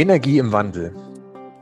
[0.00, 0.94] Energie im Wandel.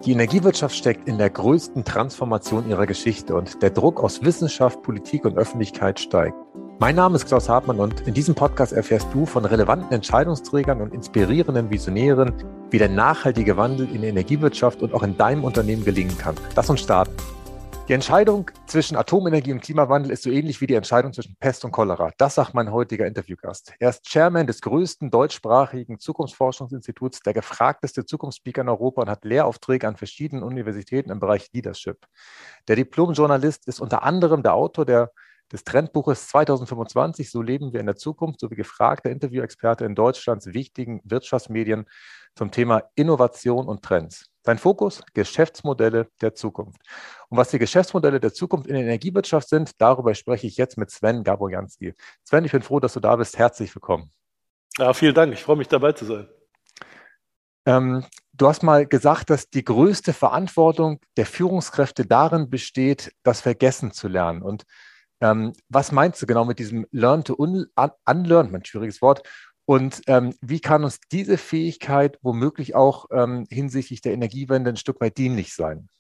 [0.04, 5.24] Die Energiewirtschaft steckt in der größten Transformation ihrer Geschichte und der Druck aus Wissenschaft, Politik
[5.24, 6.36] und Öffentlichkeit steigt.
[6.78, 10.94] Mein Name ist Klaus Hartmann und in diesem Podcast erfährst du von relevanten Entscheidungsträgern und
[10.94, 12.32] inspirierenden Visionären,
[12.70, 16.36] wie der nachhaltige Wandel in der Energiewirtschaft und auch in deinem Unternehmen gelingen kann.
[16.54, 17.16] Lass uns starten.
[17.88, 21.72] Die Entscheidung zwischen Atomenergie und Klimawandel ist so ähnlich wie die Entscheidung zwischen Pest und
[21.72, 22.12] Cholera.
[22.18, 23.72] Das sagt mein heutiger Interviewgast.
[23.78, 29.88] Er ist Chairman des größten deutschsprachigen Zukunftsforschungsinstituts, der gefragteste Zukunftsspeaker in Europa und hat Lehraufträge
[29.88, 32.04] an verschiedenen Universitäten im Bereich Leadership.
[32.68, 35.10] Der Diplomjournalist ist unter anderem der Autor der
[35.52, 41.00] des Trendbuches 2025, So leben wir in der Zukunft, sowie gefragter Interviewexperte in Deutschlands wichtigen
[41.04, 41.86] Wirtschaftsmedien
[42.34, 44.26] zum Thema Innovation und Trends.
[44.44, 46.80] Sein Fokus, Geschäftsmodelle der Zukunft.
[47.28, 50.90] Und was die Geschäftsmodelle der Zukunft in der Energiewirtschaft sind, darüber spreche ich jetzt mit
[50.90, 51.94] Sven Gabojanski.
[52.24, 53.36] Sven, ich bin froh, dass du da bist.
[53.38, 54.10] Herzlich willkommen.
[54.78, 55.32] Ja, vielen Dank.
[55.32, 56.28] Ich freue mich dabei zu sein.
[57.66, 63.92] Ähm, du hast mal gesagt, dass die größte Verantwortung der Führungskräfte darin besteht, das Vergessen
[63.92, 64.42] zu lernen.
[64.42, 64.64] Und
[65.20, 67.66] ähm, was meinst du genau mit diesem Learn to un
[68.06, 69.22] Unlearn, mein schwieriges Wort?
[69.64, 75.00] Und ähm, wie kann uns diese Fähigkeit womöglich auch ähm, hinsichtlich der Energiewende ein Stück
[75.00, 75.90] weit dienlich sein?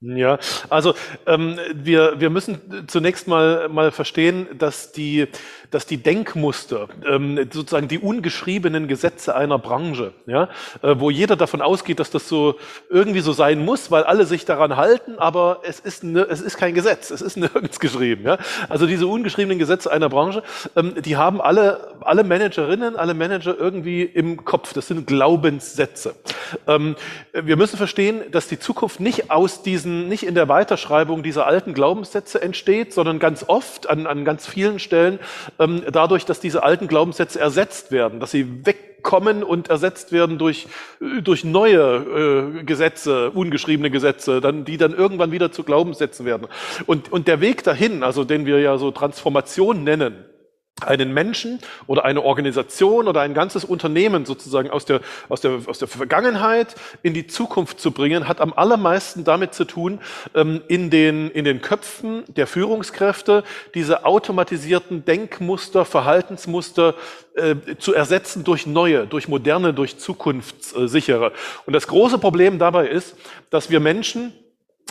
[0.00, 0.94] Ja, also
[1.26, 5.26] ähm, wir, wir müssen zunächst mal, mal verstehen, dass die,
[5.72, 10.50] dass die Denkmuster, ähm, sozusagen die ungeschriebenen Gesetze einer Branche, ja,
[10.82, 14.44] äh, wo jeder davon ausgeht, dass das so irgendwie so sein muss, weil alle sich
[14.44, 18.24] daran halten, aber es ist, ne, es ist kein Gesetz, es ist nirgends geschrieben.
[18.24, 18.38] Ja?
[18.68, 20.44] Also diese ungeschriebenen Gesetze einer Branche,
[20.76, 24.74] ähm, die haben alle, alle Managerinnen, alle Manager irgendwie im Kopf.
[24.74, 26.14] Das sind Glaubenssätze.
[26.68, 26.94] Ähm,
[27.32, 31.46] wir müssen verstehen, dass die Zukunft nicht aus diesen diesen, nicht in der Weiterschreibung dieser
[31.46, 35.18] alten Glaubenssätze entsteht, sondern ganz oft an, an ganz vielen Stellen
[35.58, 40.66] ähm, dadurch, dass diese alten Glaubenssätze ersetzt werden, dass sie wegkommen und ersetzt werden durch,
[41.22, 46.48] durch neue äh, Gesetze, ungeschriebene Gesetze, dann, die dann irgendwann wieder zu Glaubenssätzen werden.
[46.86, 50.24] Und, und der Weg dahin, also den wir ja so Transformation nennen,
[50.86, 55.78] einen Menschen oder eine Organisation oder ein ganzes Unternehmen sozusagen aus der, aus der, aus
[55.78, 60.00] der Vergangenheit in die Zukunft zu bringen, hat am allermeisten damit zu tun,
[60.34, 63.44] ähm, in, den, in den Köpfen der Führungskräfte
[63.74, 66.94] diese automatisierten Denkmuster, Verhaltensmuster
[67.34, 71.32] äh, zu ersetzen durch neue, durch moderne, durch zukunftssichere.
[71.66, 73.16] Und das große Problem dabei ist,
[73.50, 74.32] dass wir Menschen,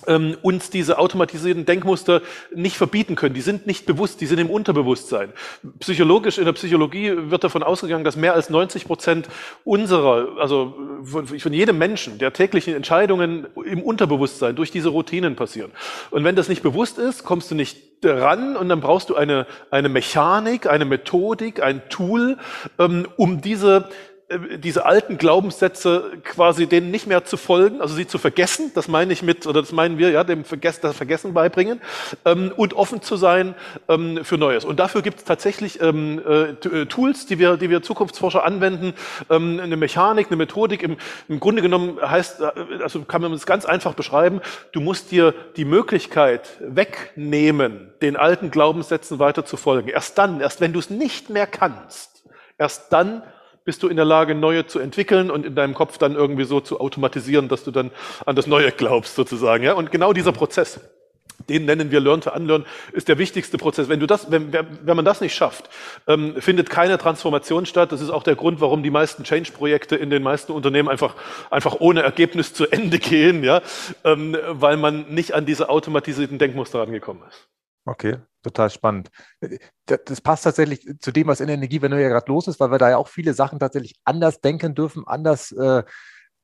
[0.06, 2.22] ähm, uns diese automatisierten Denkmuster
[2.54, 3.34] nicht verbieten können.
[3.34, 5.34] Die sind nicht bewusst, die sind im Unterbewusstsein.
[5.80, 9.28] Psychologisch, in der Psychologie wird davon ausgegangen, dass mehr als 90 Prozent
[9.64, 15.72] unserer, also von, von jedem Menschen, der täglichen Entscheidungen im Unterbewusstsein durch diese Routinen passieren.
[16.12, 19.48] Und wenn das nicht bewusst ist, kommst du nicht ran und dann brauchst du eine,
[19.72, 22.38] eine Mechanik, eine Methodik, ein Tool,
[22.78, 23.90] ähm, um diese
[24.58, 29.14] diese alten Glaubenssätze quasi denen nicht mehr zu folgen, also sie zu vergessen, das meine
[29.14, 31.80] ich mit, oder das meinen wir, ja, dem Vergessen, das Vergessen beibringen
[32.26, 33.56] ähm, und offen zu sein
[33.88, 34.66] ähm, für Neues.
[34.66, 38.94] Und dafür gibt es tatsächlich ähm, äh, äh, Tools, die wir, die wir Zukunftsforscher anwenden,
[39.30, 40.84] ähm, eine Mechanik, eine Methodik.
[40.84, 40.98] Im,
[41.30, 44.42] Im Grunde genommen heißt, äh, also kann man es ganz einfach beschreiben,
[44.74, 49.88] du musst dir die Möglichkeit wegnehmen, den alten Glaubenssätzen weiter zu folgen.
[49.88, 52.26] Erst dann, erst wenn du es nicht mehr kannst,
[52.58, 53.24] erst dann
[53.68, 56.62] bist du in der Lage, neue zu entwickeln und in deinem Kopf dann irgendwie so
[56.62, 57.92] zu automatisieren, dass du dann
[58.26, 59.66] an das Neue glaubst, sozusagen.
[59.66, 59.74] Ja?
[59.74, 60.80] Und genau dieser Prozess,
[61.50, 63.90] den nennen wir Learn to Unlearn, ist der wichtigste Prozess.
[63.90, 65.70] Wenn, du das, wenn, wenn man das nicht schafft,
[66.08, 67.92] ähm, findet keine Transformation statt.
[67.92, 71.16] Das ist auch der Grund, warum die meisten Change-Projekte in den meisten Unternehmen einfach,
[71.52, 73.62] einfach ohne Ergebnis zu Ende gehen, ja?
[74.06, 77.50] Ähm, weil man nicht an diese automatisierten Denkmuster rangekommen ist.
[77.84, 79.10] Okay, total spannend.
[79.86, 82.78] Das passt tatsächlich zu dem, was in der Energiewende ja gerade los ist, weil wir
[82.78, 85.84] da ja auch viele Sachen tatsächlich anders denken dürfen, anders äh,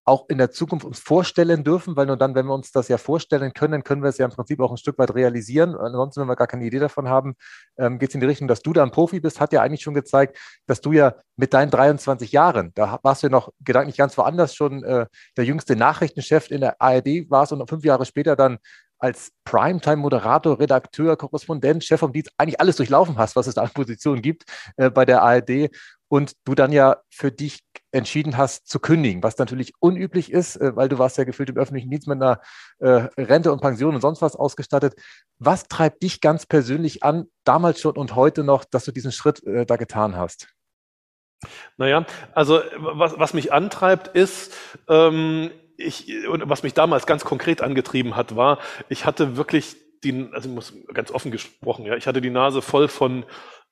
[0.05, 2.97] auch in der Zukunft uns vorstellen dürfen, weil nur dann, wenn wir uns das ja
[2.97, 5.75] vorstellen können, können wir es ja im Prinzip auch ein Stück weit realisieren.
[5.75, 7.35] Ansonsten, wenn wir gar keine Idee davon haben,
[7.77, 9.81] ähm, geht es in die Richtung, dass du da ein Profi bist, hat ja eigentlich
[9.81, 13.97] schon gezeigt, dass du ja mit deinen 23 Jahren, da warst du ja noch gedanklich
[13.97, 15.05] ganz woanders schon äh,
[15.37, 18.57] der jüngste Nachrichtenchef in der ARD warst und fünf Jahre später dann
[19.03, 23.69] als Primetime-Moderator, Redakteur, Korrespondent, Chef vom Dienst eigentlich alles durchlaufen hast, was es da an
[23.69, 24.45] Positionen gibt
[24.77, 25.69] äh, bei der ARD
[26.07, 27.59] und du dann ja für dich
[27.91, 31.57] entschieden hast zu kündigen, was natürlich unüblich ist, äh, weil du warst ja gefühlt im
[31.57, 32.39] öffentlichen Dienst mit einer
[32.79, 34.95] äh, Rente und Pension und sonst was ausgestattet.
[35.37, 39.43] Was treibt dich ganz persönlich an, damals schon und heute noch, dass du diesen Schritt
[39.43, 40.47] äh, da getan hast?
[41.75, 44.53] Naja, also was, was mich antreibt, ist,
[44.87, 48.59] ähm, ich, und was mich damals ganz konkret angetrieben hat, war,
[48.89, 52.61] ich hatte wirklich die, also ich muss ganz offen gesprochen, ja, ich hatte die Nase
[52.61, 53.25] voll von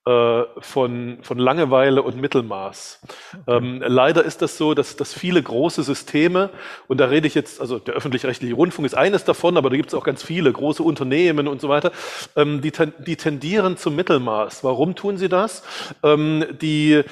[0.04, 3.00] äh, von, von Langeweile und Mittelmaß.
[3.46, 3.56] Okay.
[3.56, 6.50] Ähm, leider ist das so, dass, dass viele große Systeme,
[6.88, 9.90] und da rede ich jetzt, also der öffentlich-rechtliche Rundfunk ist eines davon, aber da gibt
[9.90, 11.92] es auch ganz viele große Unternehmen und so weiter,
[12.34, 12.72] ähm, die,
[13.06, 14.64] die tendieren zum Mittelmaß.
[14.64, 15.62] Warum tun sie das?
[16.02, 17.04] Ähm, die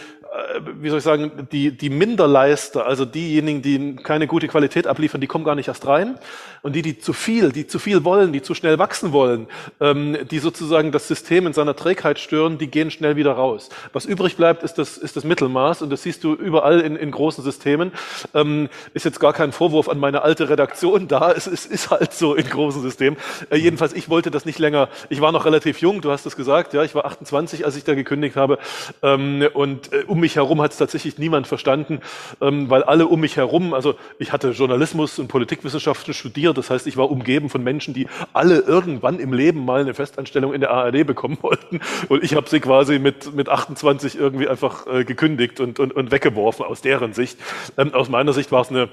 [0.81, 5.27] wie soll ich sagen, die, die Minderleister, also diejenigen, die keine gute Qualität abliefern, die
[5.27, 6.19] kommen gar nicht erst rein.
[6.63, 9.47] Und die, die zu viel, die zu viel wollen, die zu schnell wachsen wollen,
[9.81, 13.71] ähm, die sozusagen das System in seiner Trägheit stören, die gehen schnell wieder raus.
[13.93, 15.83] Was übrig bleibt, ist das, ist das Mittelmaß.
[15.83, 17.93] Und das siehst du überall in, in großen Systemen.
[18.35, 21.33] Ähm, ist jetzt gar kein Vorwurf an meine alte Redaktion da.
[21.33, 23.19] Es, es ist halt so in großen Systemen.
[23.49, 24.91] Äh, jedenfalls, ich wollte das nicht länger.
[25.09, 26.75] Ich war noch relativ jung, du hast es gesagt.
[26.75, 28.59] Ja, ich war 28, als ich da gekündigt habe.
[29.03, 32.01] Ähm, und äh, um mich herum hat es tatsächlich niemand verstanden,
[32.41, 36.87] ähm, weil alle um mich herum, also ich hatte Journalismus und Politikwissenschaften studiert, das heißt,
[36.87, 40.71] ich war umgeben von Menschen, die alle irgendwann im Leben mal eine Festanstellung in der
[40.71, 45.61] ARD bekommen wollten und ich habe sie quasi mit, mit 28 irgendwie einfach äh, gekündigt
[45.61, 47.39] und, und, und weggeworfen aus deren Sicht.
[47.77, 48.89] Ähm, aus meiner Sicht war es eine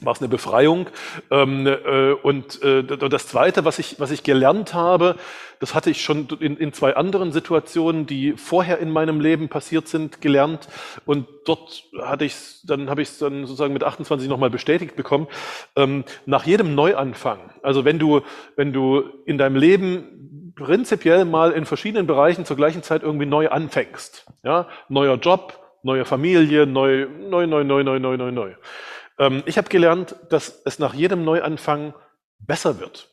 [0.00, 0.88] war es eine Befreiung.
[1.30, 5.16] Ähm, äh, und äh, das Zweite, was ich, was ich gelernt habe,
[5.60, 9.86] das hatte ich schon in, in zwei anderen Situationen, die vorher in meinem Leben passiert
[9.86, 10.68] sind, gelernt.
[11.06, 12.34] Und dort hatte ich
[12.64, 15.26] dann habe ich es dann sozusagen mit 28 nochmal bestätigt bekommen.
[15.76, 18.22] Ähm, nach jedem Neuanfang, also wenn du,
[18.56, 23.48] wenn du in deinem Leben prinzipiell mal in verschiedenen Bereichen zur gleichen Zeit irgendwie neu
[23.48, 28.54] anfängst, ja, neuer Job, neue Familie, neu, neu, neu, neu, neu, neu, neu, neu
[29.18, 31.94] ähm, ich habe gelernt, dass es nach jedem Neuanfang
[32.38, 33.12] besser wird.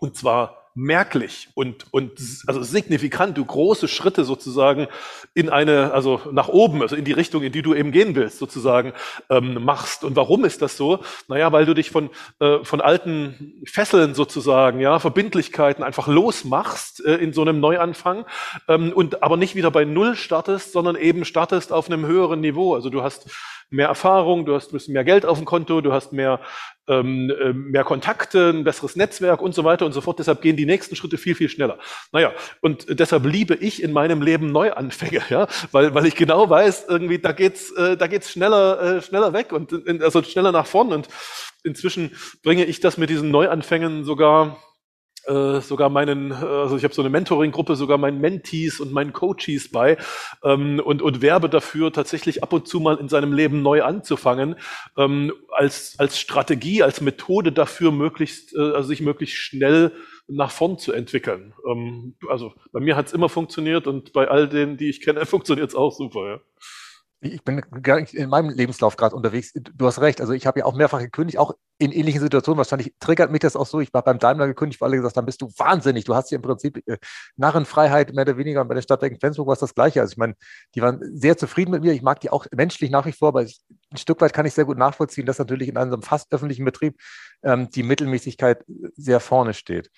[0.00, 2.12] Und zwar merklich und, und
[2.46, 4.88] also signifikant, du große Schritte sozusagen
[5.34, 8.38] in eine, also nach oben, also in die Richtung, in die du eben gehen willst,
[8.38, 8.92] sozusagen
[9.28, 10.02] ähm, machst.
[10.02, 11.00] Und warum ist das so?
[11.28, 12.08] Naja, weil du dich von,
[12.40, 18.24] äh, von alten Fesseln sozusagen, ja, Verbindlichkeiten einfach losmachst äh, in so einem Neuanfang
[18.68, 22.74] ähm, und aber nicht wieder bei Null startest, sondern eben startest auf einem höheren Niveau.
[22.74, 23.30] Also du hast
[23.72, 26.40] mehr Erfahrung, du hast ein bisschen mehr Geld auf dem Konto, du hast mehr,
[26.88, 30.18] ähm, ähm, mehr Kontakte, ein besseres Netzwerk und so weiter und so fort.
[30.18, 31.78] Deshalb gehen die nächsten Schritte viel, viel schneller.
[32.12, 36.86] Naja, und deshalb liebe ich in meinem Leben Neuanfänge, ja, weil, weil ich genau weiß,
[36.88, 39.72] irgendwie, da geht's, äh, da geht's schneller, äh, schneller weg und
[40.02, 40.92] also schneller nach vorn.
[40.92, 41.08] Und
[41.64, 44.58] inzwischen bringe ich das mit diesen Neuanfängen sogar
[45.26, 49.12] äh, sogar meinen, äh, also ich habe so eine Mentoring-Gruppe, sogar meinen Mentees und meinen
[49.12, 49.96] Coaches bei
[50.42, 54.56] ähm, und, und werbe dafür, tatsächlich ab und zu mal in seinem Leben neu anzufangen,
[54.96, 59.92] ähm, als, als Strategie, als Methode dafür, möglichst, äh, also sich möglichst schnell
[60.28, 61.54] nach vorn zu entwickeln.
[61.68, 65.26] Ähm, also bei mir hat es immer funktioniert und bei all denen, die ich kenne,
[65.26, 66.26] funktioniert es auch super.
[66.26, 66.40] Ja.
[67.24, 67.62] Ich bin
[68.12, 69.52] in meinem Lebenslauf gerade unterwegs.
[69.54, 70.20] Du hast recht.
[70.20, 72.58] Also ich habe ja auch mehrfach gekündigt, auch in ähnlichen Situationen.
[72.58, 73.78] Wahrscheinlich triggert mich das auch so.
[73.78, 76.04] Ich war beim Daimler gekündigt, wo alle gesagt haben, bist du wahnsinnig.
[76.04, 76.98] Du hast hier im Prinzip äh,
[77.36, 78.62] Narrenfreiheit mehr oder weniger.
[78.62, 80.00] Und bei der Stadtwerken Flensburg war es das Gleiche.
[80.00, 80.34] Also ich meine,
[80.74, 81.92] die waren sehr zufrieden mit mir.
[81.92, 83.60] Ich mag die auch menschlich nach wie vor, aber ich,
[83.92, 87.00] ein Stück weit kann ich sehr gut nachvollziehen, dass natürlich in einem fast öffentlichen Betrieb
[87.44, 88.64] ähm, die Mittelmäßigkeit
[88.96, 89.90] sehr vorne steht.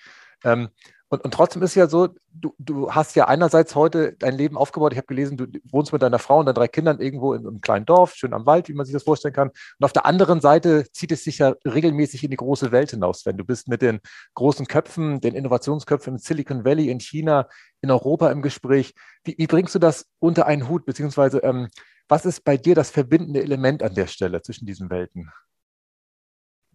[0.43, 0.69] Ähm,
[1.09, 4.91] und, und trotzdem ist ja so, du, du hast ja einerseits heute dein Leben aufgebaut.
[4.91, 7.61] Ich habe gelesen, du wohnst mit deiner Frau und deinen drei Kindern irgendwo in einem
[7.61, 9.49] kleinen Dorf, schön am Wald, wie man sich das vorstellen kann.
[9.49, 13.25] Und auf der anderen Seite zieht es sich ja regelmäßig in die große Welt hinaus,
[13.25, 13.99] wenn du bist mit den
[14.33, 17.47] großen Köpfen, den Innovationsköpfen im Silicon Valley, in China,
[17.81, 18.95] in Europa im Gespräch.
[19.23, 20.85] Wie, wie bringst du das unter einen Hut?
[20.85, 21.67] Beziehungsweise, ähm,
[22.07, 25.31] was ist bei dir das verbindende Element an der Stelle zwischen diesen Welten?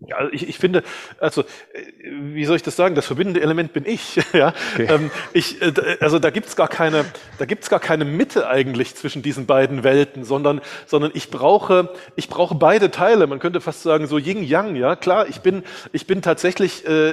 [0.07, 0.83] Ja, also ich, ich finde,
[1.19, 1.45] also äh,
[2.03, 2.95] wie soll ich das sagen?
[2.95, 4.19] Das verbindende Element bin ich.
[4.33, 4.87] ja, okay.
[4.89, 7.05] ähm, ich, äh, also da gibt's gar keine,
[7.39, 12.29] da gibt's gar keine Mitte eigentlich zwischen diesen beiden Welten, sondern, sondern ich brauche, ich
[12.29, 13.27] brauche beide Teile.
[13.27, 14.77] Man könnte fast sagen so Yin Yang.
[14.77, 17.11] Ja, klar, ich bin, ich bin tatsächlich äh,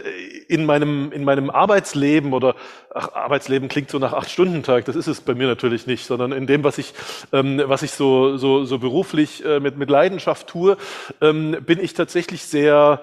[0.48, 2.56] in meinem in meinem Arbeitsleben oder
[2.94, 4.86] ach, Arbeitsleben klingt so nach acht Stunden Tag.
[4.86, 6.94] Das ist es bei mir natürlich nicht, sondern in dem, was ich,
[7.34, 10.78] ähm, was ich so so so beruflich äh, mit mit Leidenschaft tue,
[11.20, 13.02] ähm, bin ich tatsächlich sehr sehr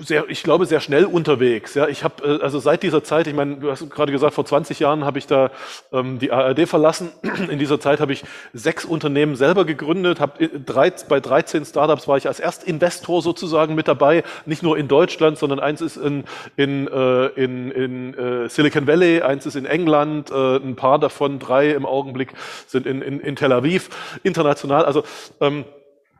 [0.00, 1.74] sehr, ich glaube, sehr schnell unterwegs.
[1.74, 4.44] Ja, ich habe äh, also seit dieser Zeit, ich meine, du hast gerade gesagt, vor
[4.44, 5.50] 20 Jahren habe ich da
[5.92, 7.10] ähm, die ARD verlassen.
[7.50, 12.16] In dieser Zeit habe ich sechs Unternehmen selber gegründet, habe drei, bei 13 Startups war
[12.16, 16.24] ich als Erstinvestor sozusagen mit dabei, nicht nur in Deutschland, sondern eins ist in,
[16.56, 21.38] in, äh, in, in äh, Silicon Valley, eins ist in England, äh, ein paar davon,
[21.38, 22.32] drei im Augenblick
[22.66, 23.90] sind in, in, in Tel Aviv,
[24.22, 24.84] international.
[24.84, 25.04] Also
[25.40, 25.64] ähm,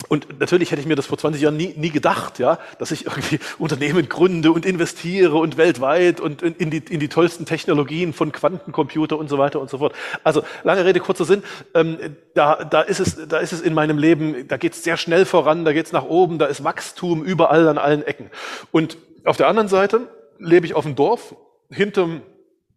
[0.09, 3.07] und natürlich hätte ich mir das vor 20 Jahren nie, nie gedacht, ja, dass ich
[3.07, 8.33] irgendwie Unternehmen gründe und investiere und weltweit und in die, in die tollsten Technologien von
[8.33, 9.95] Quantencomputer und so weiter und so fort.
[10.23, 11.43] Also lange Rede, kurzer Sinn,
[11.75, 11.99] ähm,
[12.35, 15.25] da, da, ist es, da ist es in meinem Leben, da geht es sehr schnell
[15.25, 18.31] voran, da geht es nach oben, da ist Wachstum überall an allen Ecken.
[18.73, 20.09] Und auf der anderen Seite
[20.39, 21.35] lebe ich auf dem Dorf,
[21.71, 22.23] hinterm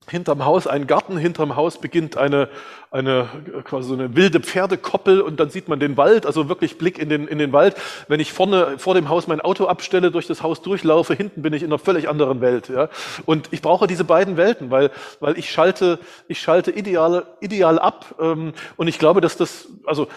[0.10, 2.50] hinterm Haus einen Garten, hinterm Haus beginnt eine,
[2.92, 3.28] eine
[3.64, 7.10] quasi so eine wilde Pferdekoppel und dann sieht man den Wald, also wirklich Blick in
[7.10, 7.76] den, in den Wald.
[8.08, 11.54] Wenn ich vorne vor dem Haus mein Auto abstelle, durch das Haus durchlaufe, hinten bin
[11.54, 12.70] ich in einer völlig anderen Welt.
[12.70, 12.90] Ja?
[13.26, 18.16] Und ich brauche diese beiden Welten, weil, weil ich schalte, ich schalte ideal, ideal ab
[18.20, 20.08] ähm, und ich glaube, dass das, also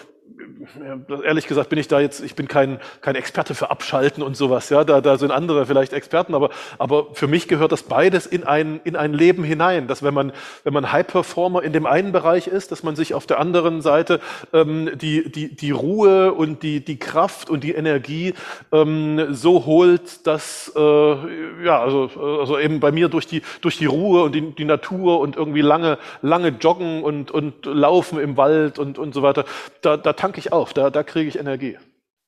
[1.23, 4.69] ehrlich gesagt bin ich da jetzt, ich bin kein, kein Experte für Abschalten und sowas,
[4.69, 8.43] ja, da, da sind andere vielleicht Experten, aber, aber für mich gehört das beides in
[8.43, 10.31] ein, in ein Leben hinein, dass wenn man,
[10.63, 13.81] wenn man High Performer in dem einen Bereich ist, dass man sich auf der anderen
[13.81, 14.19] Seite
[14.53, 18.33] ähm, die, die, die Ruhe und die, die Kraft und die Energie
[18.71, 23.85] ähm, so holt, dass, äh, ja, also, also eben bei mir durch die, durch die
[23.85, 28.79] Ruhe und die, die Natur und irgendwie lange, lange joggen und, und laufen im Wald
[28.79, 29.45] und, und so weiter,
[29.81, 31.77] da, da tanke ich auf, da, da kriege ich Energie.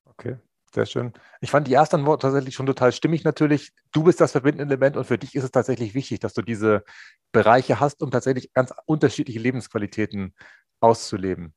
[0.05, 0.37] Okay,
[0.73, 1.13] sehr schön.
[1.41, 3.71] Ich fand die ersten Worte tatsächlich schon total stimmig natürlich.
[3.91, 6.83] Du bist das verbindende Element und für dich ist es tatsächlich wichtig, dass du diese
[7.31, 10.33] Bereiche hast, um tatsächlich ganz unterschiedliche Lebensqualitäten
[10.79, 11.53] auszuleben.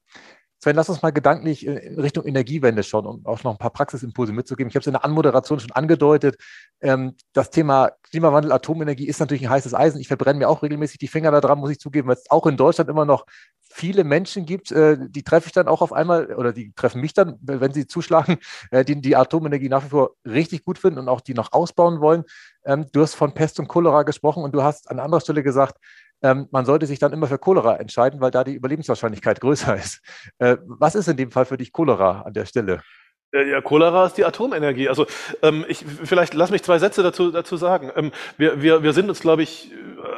[0.59, 4.33] Sven, lass uns mal gedanklich in Richtung Energiewende schauen, um auch noch ein paar Praxisimpulse
[4.33, 4.69] mitzugeben.
[4.69, 6.37] Ich habe es in der Anmoderation schon angedeutet.
[6.81, 10.01] Ähm, das Thema Klimawandel, Atomenergie ist natürlich ein heißes Eisen.
[10.01, 12.57] Ich verbrenne mir auch regelmäßig die Finger daran, muss ich zugeben, weil es auch in
[12.57, 13.27] Deutschland immer noch
[13.77, 17.13] viele Menschen gibt, äh, die treffe ich dann auch auf einmal oder die treffen mich
[17.13, 18.39] dann, wenn sie zuschlagen,
[18.71, 22.01] äh, die die Atomenergie nach wie vor richtig gut finden und auch die noch ausbauen
[22.01, 22.25] wollen.
[22.65, 25.77] Ähm, du hast von Pest und Cholera gesprochen und du hast an anderer Stelle gesagt,
[26.23, 30.01] ähm, man sollte sich dann immer für Cholera entscheiden, weil da die Überlebenswahrscheinlichkeit größer ist.
[30.39, 32.81] Äh, was ist in dem Fall für dich Cholera an der Stelle?
[33.33, 34.89] Ja, Cholera ist die Atomenergie.
[34.89, 35.07] Also
[35.43, 37.91] ähm, ich, vielleicht lass mich zwei Sätze dazu, dazu sagen.
[37.95, 39.73] Ähm, wir, wir, wir sind uns, glaube ich,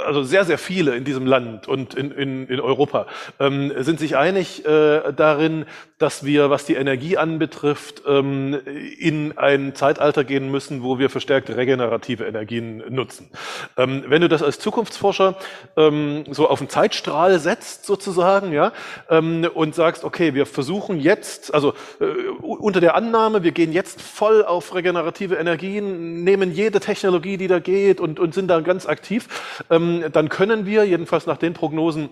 [0.07, 3.07] also sehr, sehr viele in diesem Land und in, in, in Europa
[3.41, 5.65] ähm, sind sich einig äh, darin,
[5.99, 8.59] dass wir, was die Energie anbetrifft, ähm,
[8.99, 13.31] in ein Zeitalter gehen müssen, wo wir verstärkt regenerative Energien nutzen.
[13.77, 15.37] Ähm, wenn du das als Zukunftsforscher
[15.77, 18.73] ähm, so auf den Zeitstrahl setzt, sozusagen, ja,
[19.09, 22.05] und sagst, okay, wir versuchen jetzt, also äh,
[22.41, 27.59] unter der Annahme, wir gehen jetzt voll auf regenerative Energien, nehmen jede Technologie, die da
[27.59, 29.29] geht und, und sind da ganz aktiv,
[29.69, 32.11] dann können wir, jedenfalls nach den Prognosen,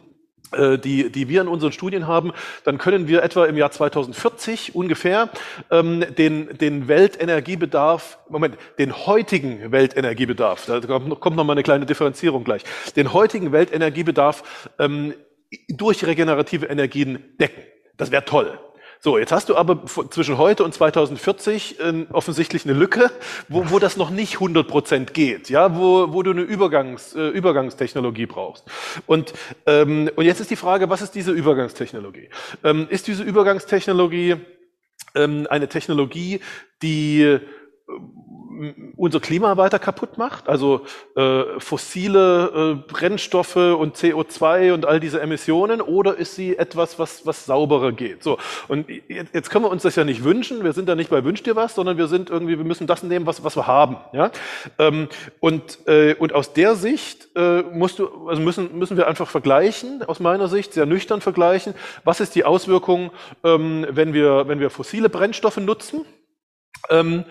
[0.52, 2.32] die, die wir in unseren Studien haben,
[2.64, 5.28] dann können wir etwa im Jahr 2040 ungefähr
[5.70, 11.86] ähm, den, den Weltenergiebedarf, Moment, den heutigen Weltenergiebedarf, da kommt, kommt noch mal eine kleine
[11.86, 12.62] Differenzierung gleich,
[12.94, 15.14] den heutigen Weltenergiebedarf ähm,
[15.68, 17.62] durch regenerative Energien decken.
[17.96, 18.58] Das wäre toll.
[19.00, 23.10] So, jetzt hast du aber zwischen heute und 2040 äh, offensichtlich eine Lücke,
[23.48, 27.28] wo, wo das noch nicht 100 Prozent geht, ja, wo, wo du eine Übergangs, äh,
[27.28, 28.64] Übergangstechnologie brauchst.
[29.06, 29.32] Und,
[29.66, 32.30] ähm, und jetzt ist die Frage, was ist diese Übergangstechnologie?
[32.64, 34.36] Ähm, ist diese Übergangstechnologie
[35.14, 36.40] ähm, eine Technologie,
[36.82, 37.38] die
[38.96, 40.82] unser Klima weiter kaputt macht, also
[41.16, 47.26] äh, fossile äh, Brennstoffe und CO2 und all diese Emissionen, oder ist sie etwas, was,
[47.26, 48.22] was sauberer geht?
[48.22, 51.25] So, und jetzt, können wir uns das ja nicht wünschen, wir sind da nicht bei
[51.25, 53.96] Wünsch dir was, sondern wir sind irgendwie, wir müssen das nehmen, was, was wir haben.
[54.12, 54.30] Ja?
[54.78, 55.08] Ähm,
[55.40, 60.02] und, äh, und aus der Sicht äh, musst du, also müssen, müssen wir einfach vergleichen,
[60.04, 63.10] aus meiner Sicht, sehr nüchtern vergleichen, was ist die Auswirkung,
[63.44, 66.04] ähm, wenn, wir, wenn wir fossile Brennstoffe nutzen.
[66.90, 67.25] Ähm,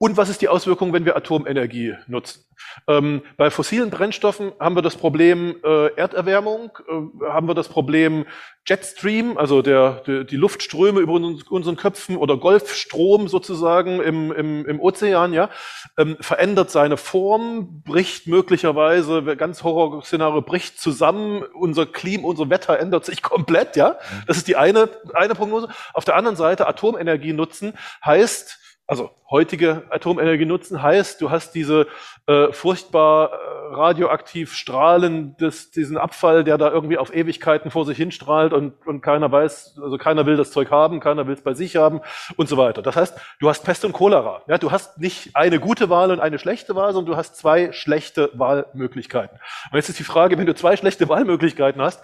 [0.00, 2.44] und was ist die Auswirkung, wenn wir Atomenergie nutzen?
[2.86, 8.24] Ähm, bei fossilen Brennstoffen haben wir das Problem äh, Erderwärmung, äh, haben wir das Problem
[8.64, 14.66] Jetstream, also der, der, die Luftströme über uns, unseren Köpfen oder Golfstrom sozusagen im, im,
[14.66, 15.50] im Ozean, ja,
[15.96, 23.04] ähm, verändert seine Form, bricht möglicherweise, ganz Horrorszenario, bricht zusammen, unser Klima, unser Wetter ändert
[23.04, 23.96] sich komplett, ja.
[24.28, 25.68] Das ist die eine, eine Prognose.
[25.92, 27.72] Auf der anderen Seite Atomenergie nutzen
[28.04, 31.86] heißt, also heutige Atomenergie nutzen, heißt, du hast diese
[32.26, 37.98] äh, furchtbar äh, radioaktiv strahlen, des, diesen Abfall, der da irgendwie auf Ewigkeiten vor sich
[37.98, 41.52] hinstrahlt und, und keiner weiß, also keiner will das Zeug haben, keiner will es bei
[41.52, 42.00] sich haben
[42.36, 42.80] und so weiter.
[42.80, 44.42] Das heißt, du hast Pest und Cholera.
[44.48, 47.72] Ja, du hast nicht eine gute Wahl und eine schlechte Wahl, sondern du hast zwei
[47.72, 49.38] schlechte Wahlmöglichkeiten.
[49.70, 52.02] Und jetzt ist die Frage, wenn du zwei schlechte Wahlmöglichkeiten hast,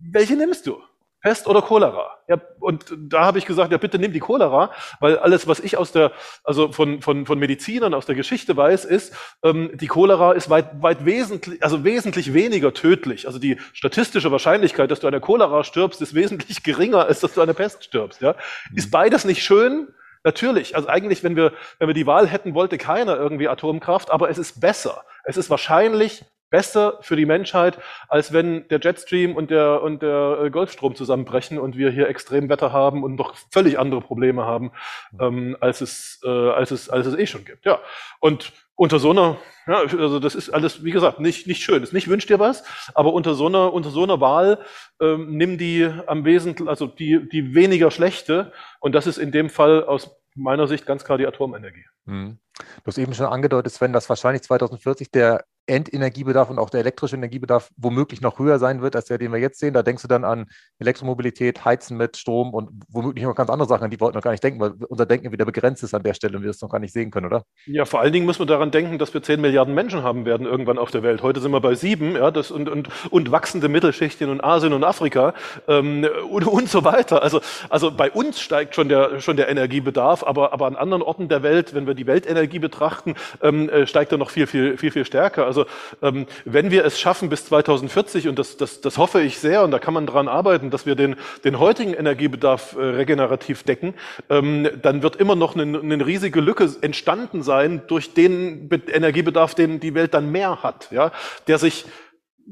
[0.00, 0.82] welche nimmst du?
[1.20, 2.18] Pest oder Cholera.
[2.28, 5.76] Ja, und da habe ich gesagt, ja bitte nimm die Cholera, weil alles, was ich
[5.76, 6.12] aus der,
[6.44, 10.82] also von, von, von Medizinern aus der Geschichte weiß, ist, ähm, die Cholera ist weit,
[10.82, 13.26] weit wesentlich, also wesentlich weniger tödlich.
[13.26, 17.34] Also die statistische Wahrscheinlichkeit, dass du an der Cholera stirbst, ist wesentlich geringer, als dass
[17.34, 18.22] du an der Pest stirbst.
[18.22, 18.34] Ja?
[18.70, 18.78] Mhm.
[18.78, 19.88] Ist beides nicht schön?
[20.22, 20.76] Natürlich.
[20.76, 24.36] Also eigentlich, wenn wir, wenn wir die Wahl hätten, wollte keiner irgendwie Atomkraft, aber es
[24.36, 25.04] ist besser.
[25.24, 27.78] Es ist wahrscheinlich besser für die Menschheit,
[28.08, 32.48] als wenn der Jetstream und der, und der äh, Golfstrom zusammenbrechen und wir hier extrem
[32.48, 34.72] Wetter haben und noch völlig andere Probleme haben,
[35.18, 37.64] ähm, als, es, äh, als, es, als es eh schon gibt.
[37.64, 37.80] Ja.
[38.18, 41.82] Und unter so einer, ja, also das ist alles, wie gesagt, nicht, nicht schön.
[41.82, 42.64] Ist nicht wünscht dir was,
[42.94, 44.58] aber unter so einer, unter so einer Wahl
[45.00, 48.52] ähm, nimm die am Wesentlichen, also die, die weniger schlechte.
[48.80, 51.84] Und das ist in dem Fall aus meiner Sicht ganz klar die Atomenergie.
[52.06, 52.38] Mhm.
[52.58, 57.16] Du hast eben schon angedeutet, Sven, dass wahrscheinlich 2040 der Endenergiebedarf und auch der elektrische
[57.16, 59.72] Energiebedarf womöglich noch höher sein wird als der, den wir jetzt sehen.
[59.72, 60.46] Da denkst du dann an
[60.78, 64.24] Elektromobilität, Heizen mit Strom und womöglich noch ganz andere Sachen, an die wir heute noch
[64.24, 66.60] gar nicht denken, weil unser Denken wieder begrenzt ist an der Stelle und wir das
[66.60, 67.44] noch gar nicht sehen können, oder?
[67.66, 70.46] Ja, vor allen Dingen muss man daran denken, dass wir 10 Milliarden Menschen haben werden
[70.46, 71.22] irgendwann auf der Welt.
[71.22, 74.82] Heute sind wir bei sieben, ja, das und, und, und wachsende Mittelschichten in Asien und
[74.82, 75.34] Afrika
[75.68, 77.22] ähm, und, und so weiter.
[77.22, 81.28] Also, also bei uns steigt schon der, schon der Energiebedarf, aber, aber an anderen Orten
[81.28, 84.90] der Welt, wenn wir die Weltenergie betrachten, ähm, äh, steigt er noch viel, viel, viel,
[84.90, 85.46] viel stärker.
[85.46, 85.59] Also
[86.02, 89.70] ähm, wenn wir es schaffen bis 2040, und das, das, das hoffe ich sehr, und
[89.70, 93.94] da kann man dran arbeiten, dass wir den, den heutigen Energiebedarf äh, regenerativ decken,
[94.28, 99.54] ähm, dann wird immer noch eine, eine riesige Lücke entstanden sein durch den Be Energiebedarf,
[99.54, 101.12] den die Welt dann mehr hat, ja,
[101.46, 101.84] der sich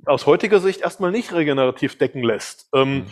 [0.06, 2.68] aus heutiger Sicht erstmal nicht regenerativ decken lässt.
[2.74, 3.06] Ähm, mhm.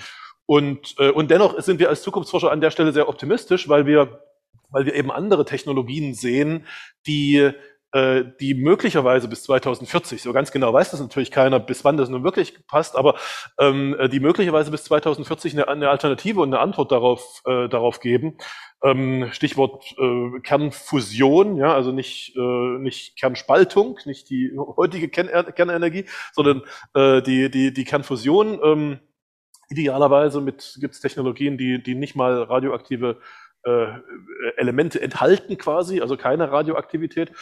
[0.46, 4.20] Und, äh, und dennoch sind wir als Zukunftsforscher an der Stelle sehr optimistisch, weil wir,
[4.70, 6.66] weil wir eben andere Technologien sehen,
[7.06, 7.50] die
[7.92, 12.08] äh, die möglicherweise bis 2040, so ganz genau weiß das natürlich keiner, bis wann das
[12.08, 13.16] nun wirklich passt, aber
[13.58, 18.38] ähm, die möglicherweise bis 2040 eine, eine Alternative und eine Antwort darauf, äh, darauf geben.
[18.82, 26.04] Ähm, Stichwort äh, Kernfusion, ja, also nicht, äh, nicht Kernspaltung, nicht die heutige Kern Kernenergie,
[26.32, 26.62] sondern
[26.94, 28.60] äh, die, die, die Kernfusion.
[28.62, 28.98] Ähm,
[29.68, 33.18] idealerweise mit gibt es Technologien, die, die nicht mal radioaktive
[33.64, 33.86] äh,
[34.56, 37.32] Elemente enthalten quasi, also keine Radioaktivität.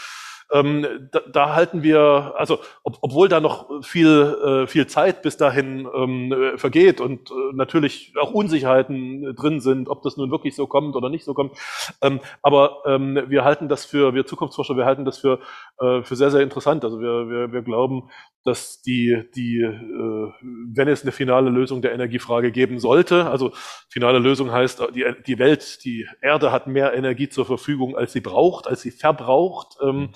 [0.53, 5.37] Ähm, da, da, halten wir, also ob, obwohl da noch viel, äh, viel Zeit bis
[5.37, 10.55] dahin ähm, äh, vergeht und äh, natürlich auch Unsicherheiten drin sind, ob das nun wirklich
[10.55, 11.57] so kommt oder nicht so kommt.
[12.03, 15.41] Ähm, aber ähm, wir halten das für, wir Zukunftsforscher, wir halten das für,
[15.81, 16.85] äh, für sehr, sehr interessant.
[16.85, 18.11] Also wir, wir, wir glauben,
[18.45, 23.53] dass die, die äh, wenn es eine finale Lösung der Energiefrage geben sollte, also
[23.89, 28.21] finale Lösung heißt, die, die Welt, die Erde hat mehr Energie zur Verfügung, als sie
[28.21, 29.79] braucht, als sie verbraucht.
[29.83, 30.11] Ähm,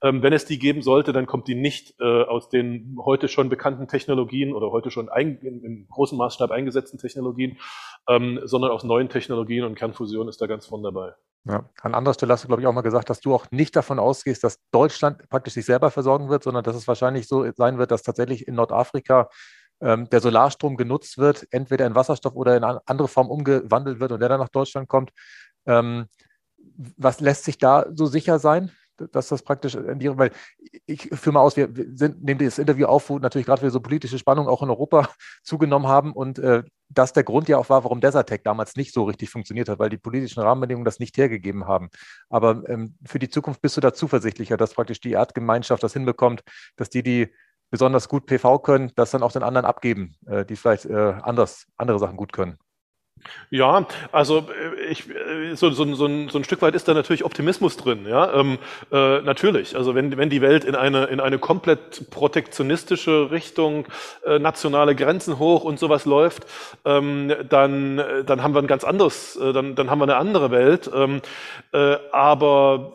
[0.00, 3.88] wenn es die geben sollte, dann kommt die nicht äh, aus den heute schon bekannten
[3.88, 7.58] Technologien oder heute schon ein, in, in großem Maßstab eingesetzten Technologien,
[8.08, 11.14] ähm, sondern aus neuen Technologien und Kernfusion ist da ganz vorn dabei.
[11.46, 11.68] Ja.
[11.82, 13.98] An anderer Stelle hast du, glaube ich, auch mal gesagt, dass du auch nicht davon
[13.98, 17.90] ausgehst, dass Deutschland praktisch sich selber versorgen wird, sondern dass es wahrscheinlich so sein wird,
[17.90, 19.28] dass tatsächlich in Nordafrika
[19.80, 24.20] ähm, der Solarstrom genutzt wird, entweder in Wasserstoff oder in andere Form umgewandelt wird und
[24.20, 25.10] der dann nach Deutschland kommt.
[25.66, 26.06] Ähm,
[26.96, 28.70] was lässt sich da so sicher sein?
[28.96, 30.30] Dass das praktisch in die, weil
[30.86, 33.80] ich führe mal aus, wir sind, nehmen das Interview auf, wo natürlich gerade wir so
[33.80, 35.08] politische Spannungen auch in Europa
[35.42, 39.04] zugenommen haben und äh, das der Grund ja auch war, warum Desertec damals nicht so
[39.04, 41.88] richtig funktioniert hat, weil die politischen Rahmenbedingungen das nicht hergegeben haben.
[42.28, 46.42] Aber ähm, für die Zukunft bist du da zuversichtlicher, dass praktisch die Erdgemeinschaft das hinbekommt,
[46.76, 47.34] dass die, die
[47.70, 51.66] besonders gut PV können, das dann auch den anderen abgeben, äh, die vielleicht äh, anders,
[51.76, 52.58] andere Sachen gut können.
[53.50, 56.94] Ja, also äh, ich, äh, so, so, so, ein, so ein Stück weit ist da
[56.94, 58.58] natürlich Optimismus drin, ja, ähm,
[58.90, 59.76] äh, natürlich.
[59.76, 63.86] Also wenn, wenn die Welt in eine, in eine komplett protektionistische Richtung,
[64.26, 66.46] äh, nationale Grenzen hoch und sowas läuft,
[66.84, 70.50] ähm, dann, dann haben wir ein ganz anderes, äh, dann, dann haben wir eine andere
[70.50, 70.90] Welt.
[70.92, 71.20] Ähm,
[71.72, 72.92] äh, aber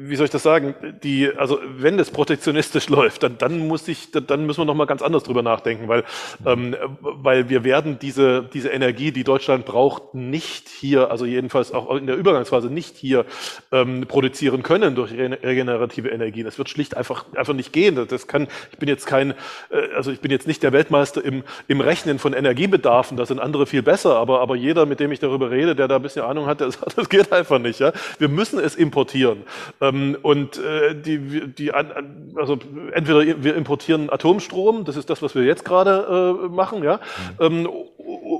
[0.00, 0.74] wie soll ich das sagen?
[1.02, 4.86] Die, also wenn das protektionistisch läuft, dann, dann muss ich, dann müssen wir noch mal
[4.86, 6.04] ganz anders drüber nachdenken, weil,
[6.44, 11.94] ähm, weil wir werden diese, diese Energie, die Deutschland braucht, nicht hier, also jedenfalls auch
[11.96, 13.24] in der Übergangsphase nicht hier
[13.72, 16.42] ähm, produzieren können durch regenerative Energie.
[16.42, 18.06] Das wird schlicht einfach, einfach nicht gehen.
[18.08, 19.32] Das kann, ich bin jetzt kein,
[19.70, 23.16] äh, also ich bin jetzt nicht der Weltmeister im, im Rechnen von Energiebedarfen.
[23.16, 24.16] Da sind andere viel besser.
[24.16, 26.70] Aber, aber jeder, mit dem ich darüber rede, der da ein bisschen Ahnung hat, der
[26.70, 27.80] sagt, das geht einfach nicht.
[27.80, 27.92] Ja?
[28.18, 29.42] Wir müssen es importieren.
[29.80, 32.58] Ähm, und äh, die, die, also
[32.92, 37.00] entweder wir importieren Atomstrom, das ist das, was wir jetzt gerade äh, machen, ja.
[37.38, 37.66] Mhm.
[37.66, 37.68] Ähm,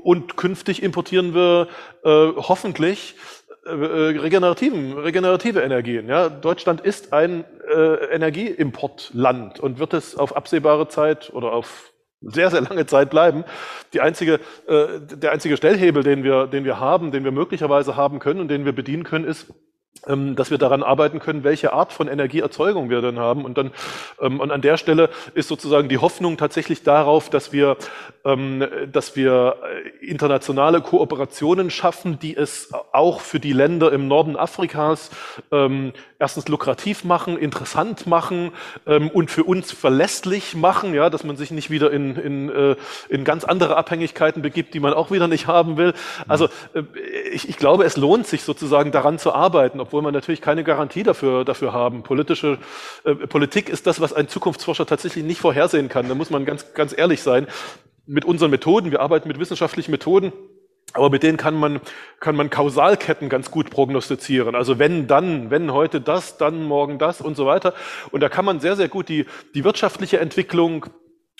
[0.07, 1.67] und künftig importieren wir
[2.05, 3.15] äh, hoffentlich
[3.65, 6.07] äh, regenerativen, regenerative Energien.
[6.07, 6.29] Ja?
[6.29, 11.91] Deutschland ist ein äh, Energieimportland und wird es auf absehbare Zeit oder auf
[12.21, 13.43] sehr, sehr lange Zeit bleiben.
[13.91, 14.39] Die einzige,
[14.69, 18.47] äh, der einzige Stellhebel, den wir, den wir haben, den wir möglicherweise haben können und
[18.47, 19.53] den wir bedienen können, ist,
[20.05, 23.45] dass wir daran arbeiten können, welche Art von Energieerzeugung wir dann haben.
[23.45, 23.71] Und dann
[24.21, 27.77] ähm, und an der Stelle ist sozusagen die Hoffnung tatsächlich darauf, dass wir,
[28.25, 29.57] ähm, dass wir
[30.01, 35.09] äh, internationale Kooperationen schaffen, die es auch für die Länder im Norden Afrikas
[35.51, 38.51] ähm, erstens lukrativ machen, interessant machen
[38.85, 42.75] ähm, und für uns verlässlich machen, ja, dass man sich nicht wieder in, in, äh,
[43.09, 45.93] in ganz andere Abhängigkeiten begibt, die man auch wieder nicht haben will.
[46.27, 46.83] Also äh,
[47.31, 51.03] ich, ich glaube, es lohnt sich sozusagen daran zu arbeiten obwohl man natürlich keine Garantie
[51.03, 52.03] dafür, dafür haben.
[52.03, 52.57] Politische
[53.05, 56.09] äh, Politik ist das, was ein Zukunftsforscher tatsächlich nicht vorhersehen kann.
[56.09, 57.47] Da muss man ganz, ganz ehrlich sein.
[58.05, 60.33] Mit unseren Methoden, wir arbeiten mit wissenschaftlichen Methoden,
[60.91, 61.79] aber mit denen kann man,
[62.19, 64.55] kann man Kausalketten ganz gut prognostizieren.
[64.55, 67.73] Also wenn dann, wenn heute das, dann morgen das und so weiter.
[68.11, 70.85] Und da kann man sehr, sehr gut die, die wirtschaftliche Entwicklung,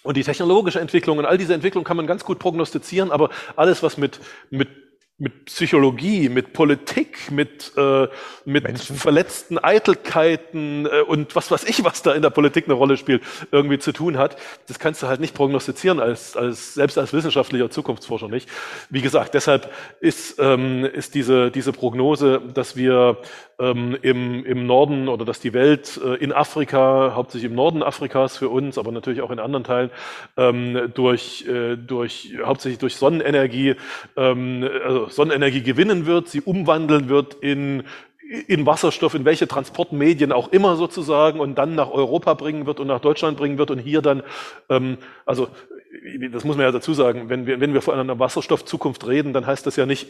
[0.03, 3.83] und die technologische Entwicklung und all diese Entwicklung kann man ganz gut prognostizieren, aber alles,
[3.83, 4.69] was mit, mit
[5.19, 8.07] mit Psychologie, mit Politik, mit, äh,
[8.45, 8.95] mit Menschen.
[8.95, 13.23] verletzten Eitelkeiten äh, und was weiß ich, was da in der Politik eine Rolle spielt,
[13.51, 14.37] irgendwie zu tun hat.
[14.67, 18.47] Das kannst du halt nicht prognostizieren, als, als, selbst als wissenschaftlicher Zukunftsforscher nicht.
[18.91, 23.17] Wie gesagt, deshalb ist, ähm, ist diese, diese Prognose, dass wir
[23.59, 28.37] ähm, im, im Norden oder dass die Welt äh, in Afrika, hauptsächlich im Norden Afrikas
[28.37, 29.89] für uns, aber natürlich auch in anderen Teilen,
[30.37, 33.75] ähm, durch, äh, durch, hauptsächlich durch Sonnenenergie,
[34.15, 37.83] ähm, also Sonnenenergie gewinnen wird, sie umwandeln wird in
[38.47, 42.87] in Wasserstoff, in welche Transportmedien auch immer sozusagen und dann nach Europa bringen wird und
[42.87, 44.21] nach Deutschland bringen wird und hier dann,
[44.69, 45.47] ähm, also
[46.31, 49.47] das muss man ja dazu sagen, wenn wir, wenn wir von einer Wasserstoffzukunft reden, dann
[49.47, 50.07] heißt das ja nicht,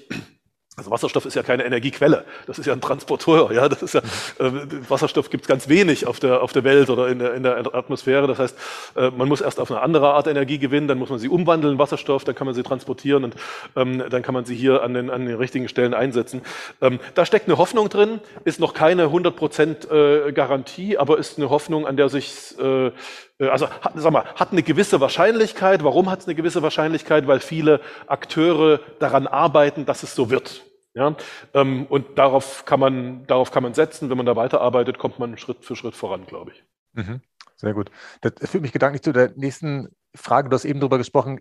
[0.78, 3.52] also Wasserstoff ist ja keine Energiequelle, das ist ja ein Transporteur.
[3.52, 4.02] Ja, das ist ja
[4.40, 4.52] äh,
[4.88, 7.74] Wasserstoff gibt es ganz wenig auf der auf der Welt oder in der, in der
[7.74, 8.28] Atmosphäre.
[8.28, 8.58] Das heißt,
[8.96, 11.74] äh, man muss erst auf eine andere Art Energie gewinnen, dann muss man sie umwandeln
[11.74, 13.36] in Wasserstoff, dann kann man sie transportieren und
[13.76, 16.44] ähm, dann kann man sie hier an den an den richtigen Stellen einsetzen.
[16.80, 21.50] Ähm, da steckt eine Hoffnung drin, ist noch keine 100% äh, Garantie, aber ist eine
[21.50, 22.92] Hoffnung, an der sich äh,
[23.40, 25.84] äh, also hat, sag mal, hat eine gewisse Wahrscheinlichkeit.
[25.84, 27.28] Warum hat es eine gewisse Wahrscheinlichkeit?
[27.28, 30.67] Weil viele Akteure daran arbeiten, dass es so wird.
[30.98, 31.16] Ja,
[31.54, 34.10] ähm, und darauf kann man, darauf kann man setzen.
[34.10, 36.64] Wenn man da weiterarbeitet, kommt man Schritt für Schritt voran, glaube ich.
[36.94, 37.22] Mhm.
[37.56, 37.92] Sehr gut.
[38.22, 40.50] Das führt mich gedanklich zu der nächsten Frage.
[40.50, 41.40] Du hast eben darüber gesprochen,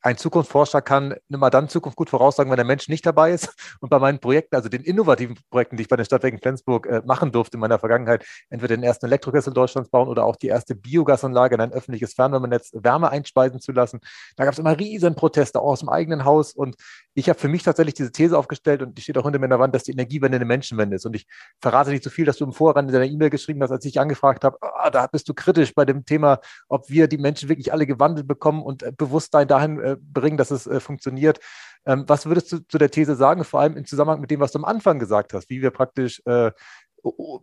[0.00, 3.52] ein Zukunftsforscher kann immer dann Zukunft gut voraussagen, wenn der Mensch nicht dabei ist.
[3.80, 7.02] Und bei meinen Projekten, also den innovativen Projekten, die ich bei den Stadtwerken Flensburg äh,
[7.04, 10.76] machen durfte in meiner Vergangenheit, entweder den ersten Elektrokessel Deutschlands bauen oder auch die erste
[10.76, 14.00] Biogasanlage in ein öffentliches Fernwärmenetz Wärme einspeisen zu lassen.
[14.36, 16.52] Da gab es immer riesen Proteste, auch aus dem eigenen Haus.
[16.52, 16.76] Und
[17.18, 19.50] ich habe für mich tatsächlich diese These aufgestellt und die steht auch hinter mir in
[19.50, 21.04] der Wand, dass die Energiewende eine Menschenwende ist.
[21.04, 21.26] Und ich
[21.60, 23.84] verrate nicht zu so viel, dass du im Vorrand in deiner E-Mail geschrieben hast, als
[23.84, 27.48] ich angefragt habe, ah, da bist du kritisch bei dem Thema, ob wir die Menschen
[27.48, 31.40] wirklich alle gewandelt bekommen und äh, Bewusstsein dahin äh, bringen, dass es äh, funktioniert.
[31.86, 34.52] Ähm, was würdest du zu der These sagen, vor allem im Zusammenhang mit dem, was
[34.52, 36.52] du am Anfang gesagt hast, wie wir praktisch äh,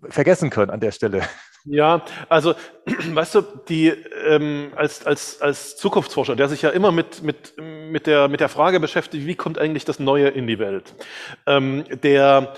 [0.09, 1.21] vergessen können an der Stelle?
[1.65, 2.53] Ja, also
[2.85, 3.87] weißt du, die
[4.27, 8.49] ähm, als, als, als Zukunftsforscher, der sich ja immer mit, mit, mit, der, mit der
[8.49, 10.93] Frage beschäftigt, wie kommt eigentlich das Neue in die Welt,
[11.47, 12.53] ähm, der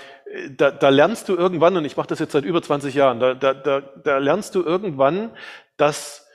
[0.50, 3.34] da, da lernst du irgendwann, und ich mache das jetzt seit über 20 Jahren, da,
[3.34, 5.30] da, da, da lernst du irgendwann,
[5.78, 6.28] dass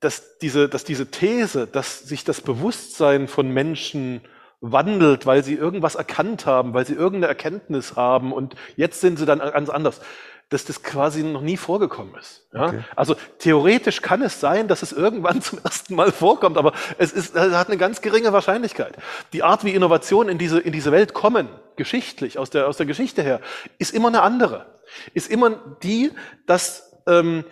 [0.00, 4.20] dass diese, dass diese These, dass sich das Bewusstsein von Menschen
[4.62, 9.26] wandelt, weil sie irgendwas erkannt haben, weil sie irgendeine Erkenntnis haben und jetzt sind sie
[9.26, 10.00] dann ganz anders,
[10.48, 12.46] dass das quasi noch nie vorgekommen ist.
[12.52, 12.68] Ja?
[12.68, 12.84] Okay.
[12.94, 17.34] Also theoretisch kann es sein, dass es irgendwann zum ersten Mal vorkommt, aber es, ist,
[17.34, 18.96] es hat eine ganz geringe Wahrscheinlichkeit.
[19.32, 22.86] Die Art, wie Innovationen in diese, in diese Welt kommen, geschichtlich, aus der, aus der
[22.86, 23.40] Geschichte her,
[23.78, 24.80] ist immer eine andere.
[25.14, 25.50] Ist immer
[25.82, 26.12] die,
[26.46, 27.44] dass ähm,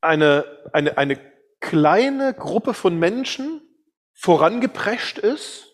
[0.00, 1.18] eine, eine, eine
[1.60, 3.62] kleine Gruppe von Menschen
[4.12, 5.71] vorangeprescht ist,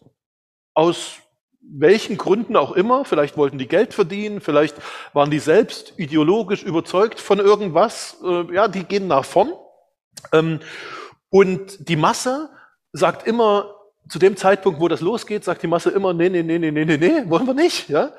[0.78, 1.16] aus
[1.60, 4.76] welchen Gründen auch immer, vielleicht wollten die Geld verdienen, vielleicht
[5.12, 9.52] waren die selbst ideologisch überzeugt von irgendwas, äh, ja, die gehen nach vorn.
[10.32, 10.60] Ähm,
[11.30, 12.48] und die Masse
[12.92, 13.74] sagt immer,
[14.08, 16.84] zu dem Zeitpunkt, wo das losgeht, sagt die Masse immer, nee, nee, nee, nee, nee,
[16.84, 18.12] nee, nee, wollen wir nicht, ja.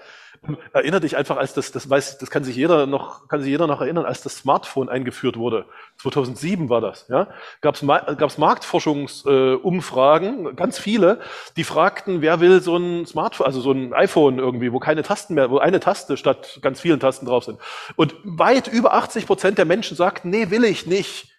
[0.72, 3.68] Erinner dich einfach, als das, das weiß, das kann sich jeder noch, kann sich jeder
[3.68, 5.66] noch erinnern, als das Smartphone eingeführt wurde.
[5.98, 7.28] 2007 war das, ja.
[7.62, 7.86] Gab es
[8.18, 11.20] gab's Marktforschungsumfragen, äh, ganz viele,
[11.58, 15.34] die fragten, wer will so ein Smartphone, also so ein iPhone irgendwie, wo keine Tasten
[15.34, 17.60] mehr, wo eine Taste statt ganz vielen Tasten drauf sind.
[17.98, 21.34] Und weit über 80 Prozent der Menschen sagten, nee, will ich nicht.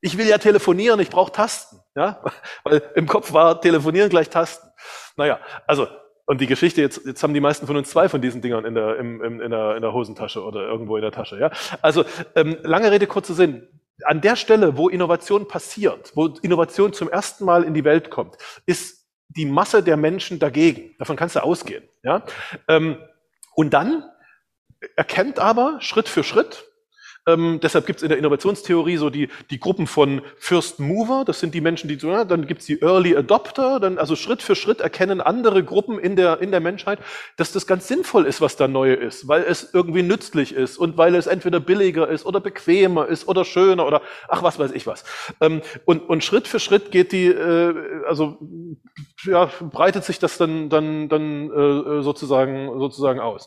[0.00, 2.22] Ich will ja telefonieren, ich brauche Tasten, ja.
[2.62, 4.68] Weil im Kopf war telefonieren gleich Tasten.
[5.16, 5.88] Naja, also
[6.26, 8.74] und die Geschichte, jetzt, jetzt haben die meisten von uns zwei von diesen Dingern in
[8.74, 11.38] der, im, im, in der, in der Hosentasche oder irgendwo in der Tasche.
[11.38, 11.50] Ja?
[11.82, 13.68] Also ähm, lange Rede, kurzer Sinn.
[14.04, 18.36] An der Stelle, wo Innovation passiert, wo Innovation zum ersten Mal in die Welt kommt,
[18.66, 20.94] ist die Masse der Menschen dagegen.
[20.98, 21.84] Davon kannst du ausgehen.
[22.02, 22.24] Ja?
[22.68, 22.98] Ähm,
[23.54, 24.04] und dann
[24.96, 26.64] erkennt aber Schritt für Schritt,
[27.26, 31.40] ähm, deshalb gibt es in der Innovationstheorie so die, die Gruppen von First Mover, das
[31.40, 34.42] sind die Menschen, die so, ja, dann gibt es die Early Adopter, dann also Schritt
[34.42, 36.98] für Schritt erkennen andere Gruppen in der, in der Menschheit,
[37.36, 40.98] dass das ganz sinnvoll ist, was da neu ist, weil es irgendwie nützlich ist und
[40.98, 44.86] weil es entweder billiger ist oder bequemer ist oder schöner oder ach was weiß ich
[44.86, 45.04] was.
[45.40, 47.74] Ähm, und, und Schritt für Schritt geht die, äh,
[48.06, 48.38] also
[49.24, 53.46] ja, breitet sich das dann, dann, dann äh, sozusagen, sozusagen aus.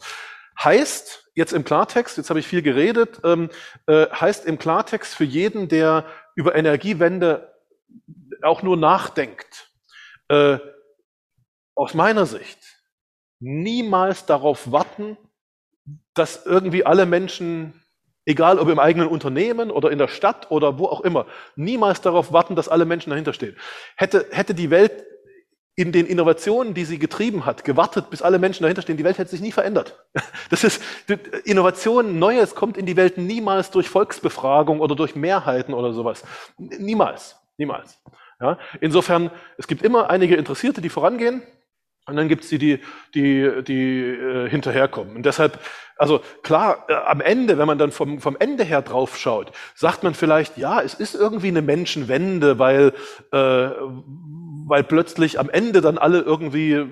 [0.63, 3.49] Heißt, jetzt im Klartext, jetzt habe ich viel geredet, ähm,
[3.85, 7.53] äh, heißt im Klartext für jeden, der über Energiewende
[8.41, 9.71] auch nur nachdenkt,
[10.29, 10.57] äh,
[11.75, 12.59] aus meiner Sicht,
[13.39, 15.17] niemals darauf warten,
[16.13, 17.83] dass irgendwie alle Menschen,
[18.25, 22.33] egal ob im eigenen Unternehmen oder in der Stadt oder wo auch immer, niemals darauf
[22.33, 23.55] warten, dass alle Menschen dahinter stehen.
[23.95, 25.05] Hätte, hätte die Welt
[25.77, 28.97] in den Innovationen, die sie getrieben hat, gewartet, bis alle Menschen dahinter stehen.
[28.97, 30.03] Die Welt hätte sich nie verändert.
[30.49, 30.81] Das ist
[31.45, 36.23] Innovation, Neues kommt in die Welt niemals durch Volksbefragung oder durch Mehrheiten oder sowas.
[36.57, 37.99] Niemals, niemals.
[38.41, 38.57] Ja?
[38.81, 41.43] Insofern, es gibt immer einige Interessierte, die vorangehen.
[42.07, 42.79] Und dann gibt es die, die,
[43.13, 45.17] die, die äh, hinterherkommen.
[45.17, 45.59] Und deshalb,
[45.97, 50.03] also klar, äh, am Ende, wenn man dann vom, vom Ende her drauf schaut, sagt
[50.03, 52.93] man vielleicht, ja, es ist irgendwie eine Menschenwende, weil,
[53.33, 53.69] äh,
[54.67, 56.87] weil plötzlich am Ende dann alle irgendwie äh,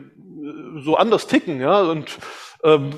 [0.81, 2.17] so anders ticken, ja, und
[2.63, 2.91] ähm,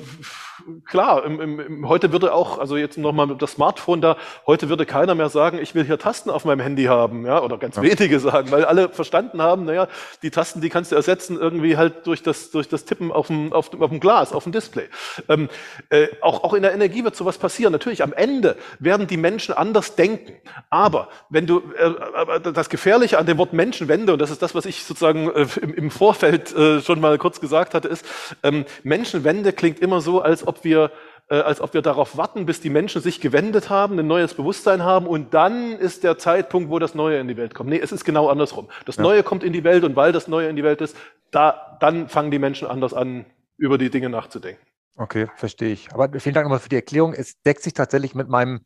[0.84, 5.14] klar, im, im, heute würde auch, also jetzt nochmal das Smartphone da, heute würde keiner
[5.14, 7.82] mehr sagen, ich will hier Tasten auf meinem Handy haben, ja, oder ganz ja.
[7.82, 9.88] wenige sagen, weil alle verstanden haben, naja,
[10.22, 13.52] die Tasten, die kannst du ersetzen irgendwie halt durch das, durch das Tippen auf dem,
[13.52, 14.88] auf dem, auf dem Glas, auf dem Display.
[15.28, 15.48] Ähm,
[15.90, 17.72] äh, auch, auch in der Energie wird sowas passieren.
[17.72, 20.34] Natürlich, am Ende werden die Menschen anders denken.
[20.70, 24.66] Aber wenn du, äh, das Gefährliche an dem Wort Menschenwende, und das ist das, was
[24.66, 28.04] ich sozusagen äh, im, im, Vorfeld äh, schon mal kurz gesagt hatte, ist,
[28.42, 30.90] ähm, Menschenwende klingt immer so, als ob wir
[31.30, 34.82] äh, als ob wir darauf warten, bis die Menschen sich gewendet haben, ein neues Bewusstsein
[34.82, 37.68] haben und dann ist der Zeitpunkt, wo das Neue in die Welt kommt.
[37.68, 38.68] Nee, es ist genau andersrum.
[38.86, 39.02] Das ja.
[39.02, 40.96] Neue kommt in die Welt und weil das Neue in die Welt ist,
[41.30, 43.26] da, dann fangen die Menschen anders an,
[43.58, 44.64] über die Dinge nachzudenken.
[44.96, 45.92] Okay, verstehe ich.
[45.92, 47.12] Aber vielen Dank nochmal für die Erklärung.
[47.12, 48.64] Es deckt sich tatsächlich mit meinem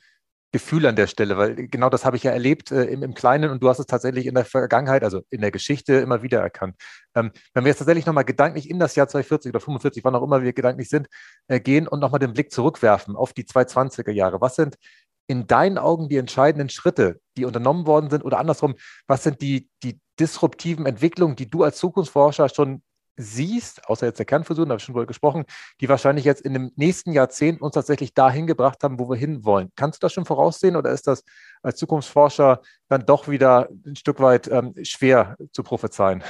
[0.53, 3.51] Gefühl an der Stelle, weil genau das habe ich ja erlebt äh, im, im, Kleinen
[3.51, 6.77] und du hast es tatsächlich in der Vergangenheit, also in der Geschichte immer wieder erkannt.
[7.15, 10.23] Ähm, wenn wir jetzt tatsächlich nochmal gedanklich in das Jahr 2040 oder 45, wann auch
[10.23, 11.09] immer wir gedanklich sind,
[11.49, 14.77] äh, gehen und nochmal den Blick zurückwerfen auf die 220er Jahre, was sind
[15.27, 18.75] in deinen Augen die entscheidenden Schritte, die unternommen worden sind oder andersrum,
[19.07, 22.83] was sind die, die disruptiven Entwicklungen, die du als Zukunftsforscher schon
[23.17, 25.45] siehst, außer jetzt der Kernfusion, da habe ich schon drüber gesprochen,
[25.81, 29.71] die wahrscheinlich jetzt in dem nächsten Jahrzehnt uns tatsächlich dahin gebracht haben, wo wir hinwollen.
[29.77, 31.25] Kannst du das schon voraussehen oder ist das
[31.63, 36.23] als Zukunftsforscher dann doch wieder ein Stück weit ähm, schwer zu prophezeien?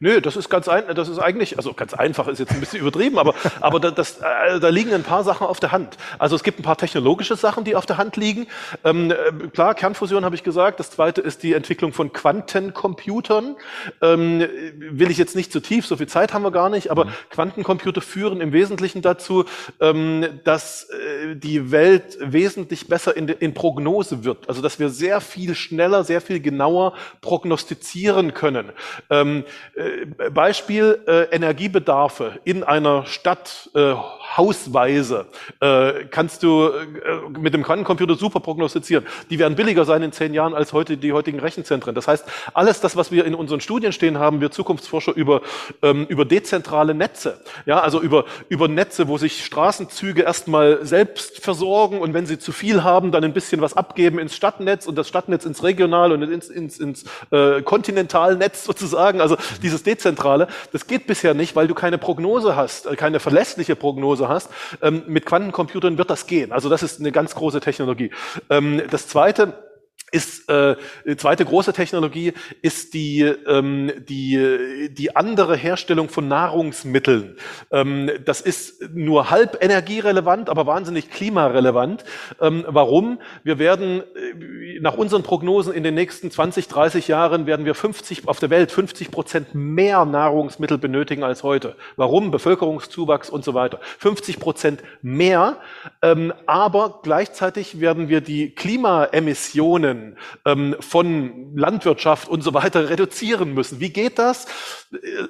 [0.00, 2.78] Nö, das ist ganz ein, das ist eigentlich, also ganz einfach ist jetzt ein bisschen
[2.82, 5.96] übertrieben, aber, aber da, das, äh, da liegen ein paar Sachen auf der Hand.
[6.20, 8.46] Also es gibt ein paar technologische Sachen, die auf der Hand liegen.
[8.84, 10.78] Ähm, äh, klar, Kernfusion habe ich gesagt.
[10.78, 13.56] Das zweite ist die Entwicklung von Quantencomputern.
[14.00, 14.46] Ähm,
[14.78, 17.12] will ich jetzt nicht zu tief, so viel Zeit haben wir gar nicht, aber mhm.
[17.30, 19.46] Quantencomputer führen im Wesentlichen dazu,
[19.80, 24.48] ähm, dass äh, die Welt wesentlich besser in, in Prognose wird.
[24.48, 28.70] Also dass wir sehr viel schneller, sehr viel genauer prognostizieren können.
[29.10, 29.42] Ähm,
[29.74, 29.87] äh,
[30.32, 33.94] Beispiel äh, Energiebedarfe in einer Stadt äh,
[34.36, 35.26] hausweise
[35.60, 39.06] äh, kannst du äh, mit dem Quantencomputer super prognostizieren.
[39.30, 41.94] Die werden billiger sein in zehn Jahren als heute die heutigen Rechenzentren.
[41.94, 42.24] Das heißt,
[42.54, 45.42] alles das, was wir in unseren Studien stehen haben, wir Zukunftsforscher über,
[45.82, 47.40] ähm, über dezentrale Netze.
[47.66, 52.52] Ja, also über, über Netze, wo sich Straßenzüge erstmal selbst versorgen und wenn sie zu
[52.52, 56.22] viel haben, dann ein bisschen was abgeben ins Stadtnetz und das Stadtnetz ins Regional und
[56.22, 59.20] ins, ins, ins äh, Kontinentalnetz sozusagen.
[59.20, 63.76] Also dieses Dezentrale, das geht bisher nicht, weil du keine Prognose hast, äh, keine verlässliche
[63.76, 64.50] Prognose hast.
[64.82, 66.52] Ähm, mit Quantencomputern wird das gehen.
[66.52, 68.10] Also das ist eine ganz große Technologie.
[68.50, 69.67] Ähm, das Zweite,
[70.10, 70.76] ist äh,
[71.16, 77.36] zweite große Technologie ist die ähm, die die andere Herstellung von Nahrungsmitteln.
[77.70, 82.04] Ähm, das ist nur halb energierelevant, aber wahnsinnig klimarelevant.
[82.40, 83.18] Ähm, warum?
[83.44, 88.26] Wir werden äh, nach unseren Prognosen in den nächsten 20, 30 Jahren werden wir 50
[88.28, 91.76] auf der Welt 50 Prozent mehr Nahrungsmittel benötigen als heute.
[91.96, 92.30] Warum?
[92.30, 93.80] Bevölkerungszuwachs und so weiter.
[93.98, 95.58] 50 Prozent mehr,
[96.02, 103.54] ähm, aber gleichzeitig werden wir die Klimaemissionen Bedingungen ähm, von Landwirtschaft und so weiter reduzieren
[103.54, 103.80] müssen.
[103.80, 104.46] Wie geht das?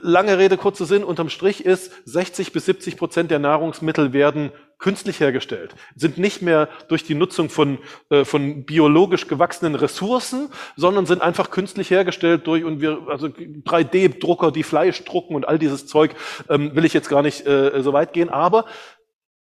[0.03, 5.19] Lange Rede, kurzer Sinn, unterm Strich ist, 60 bis 70 Prozent der Nahrungsmittel werden künstlich
[5.19, 7.79] hergestellt, sind nicht mehr durch die Nutzung von,
[8.11, 14.53] äh, von biologisch gewachsenen Ressourcen, sondern sind einfach künstlich hergestellt durch und wir, also 3D-Drucker,
[14.53, 16.15] die Fleisch drucken und all dieses Zeug,
[16.49, 18.67] ähm, will ich jetzt gar nicht äh, so weit gehen, aber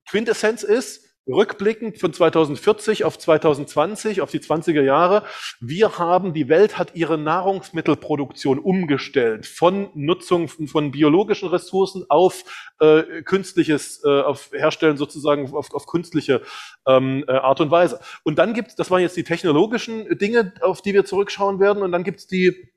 [0.10, 5.24] Quintessenz ist, rückblickend von 2040 auf 2020, auf die 20er Jahre,
[5.60, 12.44] wir haben, die Welt hat ihre Nahrungsmittelproduktion umgestellt von Nutzung von biologischen Ressourcen auf
[12.80, 16.42] äh, künstliches, äh, auf Herstellen sozusagen auf, auf künstliche
[16.86, 18.00] ähm, äh, Art und Weise.
[18.24, 21.92] Und dann gibt's, das waren jetzt die technologischen Dinge, auf die wir zurückschauen werden, und
[21.92, 22.72] dann gibt's die,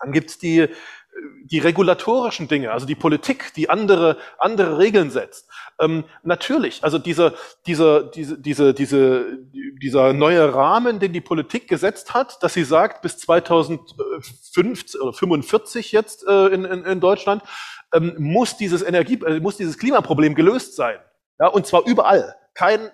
[0.00, 0.68] dann gibt's die,
[1.44, 5.48] die regulatorischen Dinge, also die Politik, die andere, andere Regeln setzt.
[5.80, 7.34] Ähm, natürlich, also dieser,
[7.66, 9.38] dieser, diese, diese, diese,
[9.80, 15.92] dieser neue Rahmen, den die Politik gesetzt hat, dass sie sagt, bis 2045 oder 45
[15.92, 17.42] jetzt äh, in, in, in Deutschland
[17.92, 20.98] ähm, muss dieses Energie, äh, muss dieses Klimaproblem gelöst sein.
[21.42, 22.36] Ja, und zwar überall.
[22.54, 22.88] Kein,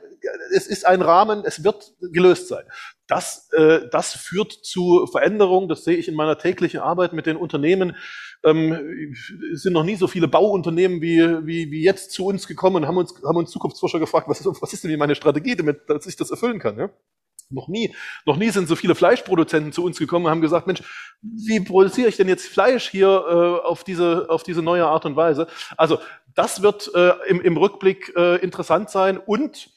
[0.54, 2.64] es ist ein Rahmen, es wird gelöst sein.
[3.06, 7.37] Das, äh, das führt zu Veränderungen, das sehe ich in meiner täglichen Arbeit mit den
[7.37, 7.94] Unternehmen.
[8.42, 9.12] Ähm,
[9.52, 12.87] es sind noch nie so viele Bauunternehmen wie, wie, wie jetzt zu uns gekommen und
[12.87, 16.06] haben uns, haben uns Zukunftsforscher gefragt, was ist, was ist denn meine Strategie, damit dass
[16.06, 16.78] ich das erfüllen kann.
[16.78, 16.88] Ja?
[17.50, 17.94] Noch nie,
[18.26, 20.82] noch nie sind so viele Fleischproduzenten zu uns gekommen und haben gesagt, Mensch,
[21.22, 25.16] wie produziere ich denn jetzt Fleisch hier äh, auf, diese, auf diese neue Art und
[25.16, 25.46] Weise?
[25.76, 25.98] Also
[26.34, 29.70] das wird äh, im, im Rückblick äh, interessant sein und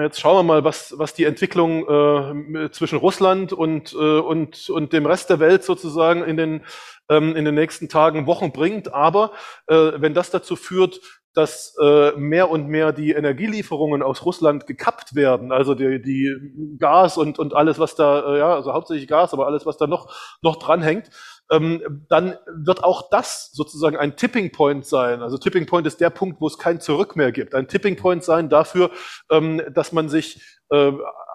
[0.00, 4.92] Jetzt schauen wir mal, was, was die Entwicklung äh, zwischen Russland und, äh, und, und
[4.92, 6.64] dem Rest der Welt sozusagen in den,
[7.08, 8.92] ähm, in den nächsten Tagen, Wochen bringt.
[8.92, 9.32] Aber
[9.66, 11.00] äh, wenn das dazu führt,
[11.34, 17.16] dass äh, mehr und mehr die Energielieferungen aus Russland gekappt werden, also die, die Gas
[17.16, 20.12] und, und alles, was da, äh, ja, also hauptsächlich Gas, aber alles, was da noch,
[20.42, 21.10] noch dranhängt,
[21.50, 25.22] ähm, dann wird auch das sozusagen ein Tipping Point sein.
[25.22, 27.54] Also Tipping Point ist der Punkt, wo es kein Zurück mehr gibt.
[27.54, 28.90] Ein Tipping Point sein dafür,
[29.30, 30.92] ähm, dass man sich äh,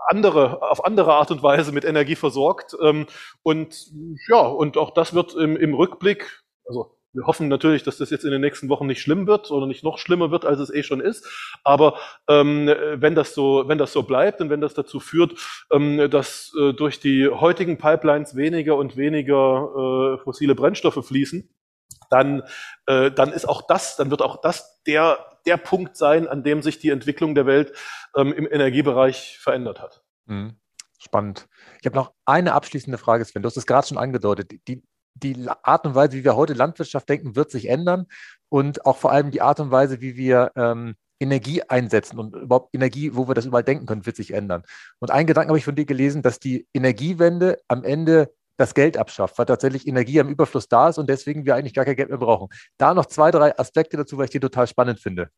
[0.08, 2.76] andere, auf andere Art und Weise mit Energie versorgt.
[2.82, 3.08] Ähm,
[3.42, 3.92] und
[4.30, 8.26] ja, und auch das wird im, im Rückblick, also wir hoffen natürlich, dass das jetzt
[8.26, 10.84] in den nächsten Wochen nicht schlimm wird oder nicht noch schlimmer wird, als es eh
[10.84, 11.28] schon ist.
[11.64, 11.98] Aber
[12.28, 15.34] ähm, wenn das so, wenn das so bleibt und wenn das dazu führt,
[15.72, 21.50] ähm, dass äh, durch die heutigen Pipelines weniger und weniger äh, fossile Brennstoffe fließen,
[22.10, 22.44] dann,
[22.88, 26.62] äh, dann ist auch das, dann wird auch das der der Punkt sein, an dem
[26.62, 27.74] sich die Entwicklung der Welt
[28.16, 30.04] ähm, im Energiebereich verändert hat.
[30.26, 30.58] Mhm.
[31.00, 31.50] Spannend.
[31.82, 33.42] Ich habe noch eine abschließende Frage, Sven.
[33.42, 34.52] Du hast es gerade schon angedeutet.
[34.70, 34.84] Die,
[35.16, 38.08] die Art und Weise, wie wir heute Landwirtschaft denken, wird sich ändern
[38.50, 42.74] und auch vor allem die Art und Weise, wie wir ähm, Energie einsetzen und überhaupt
[42.74, 44.64] Energie, wo wir das überall denken können, wird sich ändern.
[45.00, 48.98] Und einen Gedanken habe ich von dir gelesen, dass die Energiewende am Ende das Geld
[48.98, 52.10] abschafft, weil tatsächlich Energie am Überfluss da ist und deswegen wir eigentlich gar kein Geld
[52.10, 52.50] mehr brauchen.
[52.78, 55.30] Da noch zwei, drei Aspekte dazu, weil ich die total spannend finde.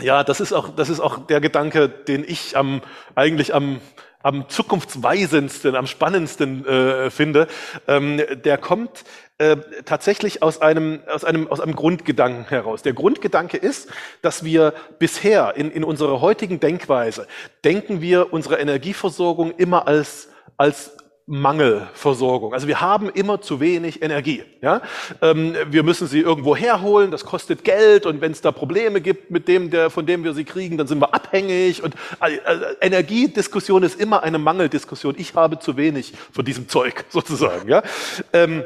[0.00, 2.82] Ja, das ist auch, das ist auch der Gedanke, den ich am,
[3.14, 3.80] eigentlich am,
[4.26, 7.46] am zukunftsweisendsten, am spannendsten äh, finde,
[7.86, 9.04] ähm, der kommt
[9.38, 12.82] äh, tatsächlich aus einem, aus, einem, aus einem Grundgedanken heraus.
[12.82, 13.88] Der Grundgedanke ist,
[14.22, 17.28] dass wir bisher in, in unserer heutigen Denkweise
[17.64, 20.96] denken wir unsere Energieversorgung immer als, als
[21.28, 22.54] Mangelversorgung.
[22.54, 24.44] Also wir haben immer zu wenig Energie.
[24.62, 24.80] Ja?
[25.20, 29.32] Ähm, wir müssen sie irgendwo herholen, das kostet Geld und wenn es da Probleme gibt
[29.32, 31.82] mit dem, der, von dem wir sie kriegen, dann sind wir abhängig.
[31.82, 32.36] Und also,
[32.80, 35.16] Energiediskussion ist immer eine Mangeldiskussion.
[35.18, 37.68] Ich habe zu wenig von diesem Zeug sozusagen.
[37.68, 37.82] Ja?
[38.32, 38.62] Ähm,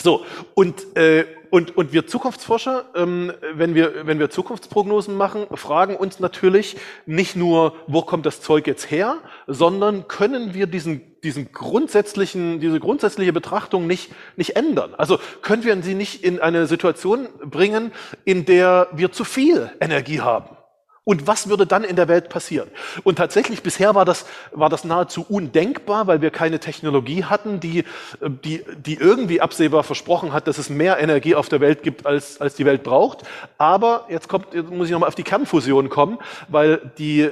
[0.00, 5.94] so, und, äh, und, und wir Zukunftsforscher, ähm, wenn, wir, wenn wir Zukunftsprognosen machen, fragen
[5.94, 11.52] uns natürlich nicht nur, wo kommt das Zeug jetzt her, sondern können wir diesen, diesen
[11.52, 14.94] grundsätzlichen, diese grundsätzliche Betrachtung nicht, nicht ändern?
[14.96, 17.92] Also können wir sie nicht in eine Situation bringen,
[18.24, 20.56] in der wir zu viel Energie haben?
[21.04, 22.68] Und was würde dann in der Welt passieren?
[23.02, 27.82] Und tatsächlich, bisher war das, war das nahezu undenkbar, weil wir keine Technologie hatten, die,
[28.20, 32.40] die, die irgendwie absehbar versprochen hat, dass es mehr Energie auf der Welt gibt, als,
[32.40, 33.24] als die Welt braucht.
[33.58, 37.28] Aber jetzt, kommt, jetzt muss ich nochmal auf die Kernfusion kommen, weil die,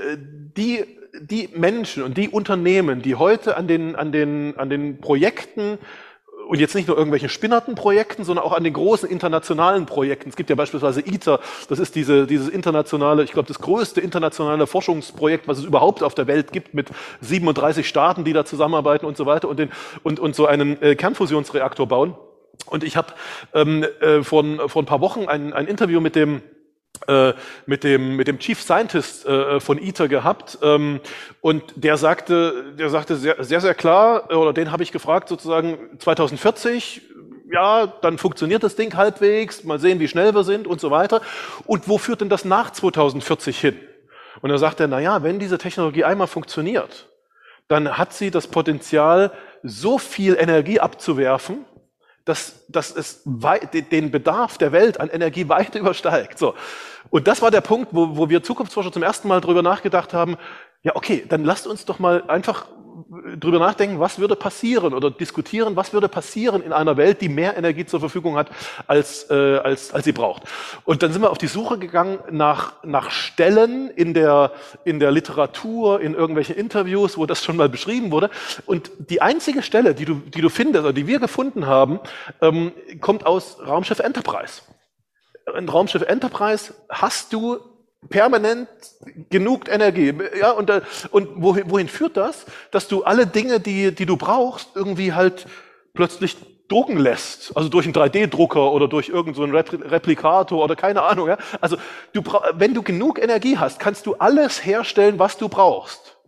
[0.56, 0.84] die,
[1.18, 5.78] die Menschen und die Unternehmen, die heute an den, an den, an den Projekten
[6.50, 10.30] und jetzt nicht nur irgendwelche spinnerten Projekten, sondern auch an den großen internationalen Projekten.
[10.30, 14.66] Es gibt ja beispielsweise ITER, das ist diese, dieses internationale, ich glaube, das größte internationale
[14.66, 16.88] Forschungsprojekt, was es überhaupt auf der Welt gibt, mit
[17.20, 19.70] 37 Staaten, die da zusammenarbeiten und so weiter und, den,
[20.02, 22.16] und, und so einen äh, Kernfusionsreaktor bauen.
[22.66, 23.12] Und ich habe
[23.54, 26.42] ähm, äh, vor, vor ein paar Wochen ein, ein Interview mit dem
[27.66, 31.00] mit dem mit dem Chief Scientist äh, von ITER gehabt ähm,
[31.40, 35.78] und der sagte der sagte sehr sehr sehr klar oder den habe ich gefragt sozusagen
[35.98, 37.02] 2040
[37.50, 41.20] ja dann funktioniert das Ding halbwegs mal sehen wie schnell wir sind und so weiter.
[41.66, 43.80] Und wo führt denn das nach 2040 hin?
[44.42, 47.08] Und er sagte na ja wenn diese Technologie einmal funktioniert
[47.68, 49.32] dann hat sie das Potenzial
[49.62, 51.64] so viel Energie abzuwerfen
[52.24, 56.38] dass, dass es den Bedarf der Welt an Energie weit übersteigt.
[56.38, 56.54] So.
[57.10, 60.36] Und das war der Punkt, wo, wo wir Zukunftsforscher zum ersten Mal drüber nachgedacht haben,
[60.82, 62.66] ja, okay, dann lasst uns doch mal einfach
[63.10, 67.56] drüber nachdenken, was würde passieren oder diskutieren, was würde passieren in einer Welt, die mehr
[67.56, 68.50] Energie zur Verfügung hat,
[68.86, 70.44] als, äh, als, als sie braucht.
[70.84, 74.52] Und dann sind wir auf die Suche gegangen nach, nach Stellen in der,
[74.84, 78.30] in der Literatur, in irgendwelchen Interviews, wo das schon mal beschrieben wurde.
[78.64, 81.98] Und die einzige Stelle, die du, die du findest, oder die wir gefunden haben,
[82.40, 84.62] ähm, kommt aus Raumschiff Enterprise.
[85.58, 87.58] In Raumschiff Enterprise hast du
[88.08, 88.68] permanent
[89.28, 90.14] genug Energie.
[90.38, 90.80] Ja, und, äh,
[91.10, 92.46] und wohin, wohin führt das?
[92.70, 95.46] Dass du alle Dinge, die, die du brauchst, irgendwie halt
[95.92, 96.36] plötzlich
[96.68, 97.56] drucken lässt.
[97.56, 101.28] Also durch einen 3D-Drucker oder durch irgendeinen so Replikator oder keine Ahnung.
[101.28, 101.36] Ja?
[101.60, 101.76] Also
[102.12, 102.22] du,
[102.54, 106.18] wenn du genug Energie hast, kannst du alles herstellen, was du brauchst.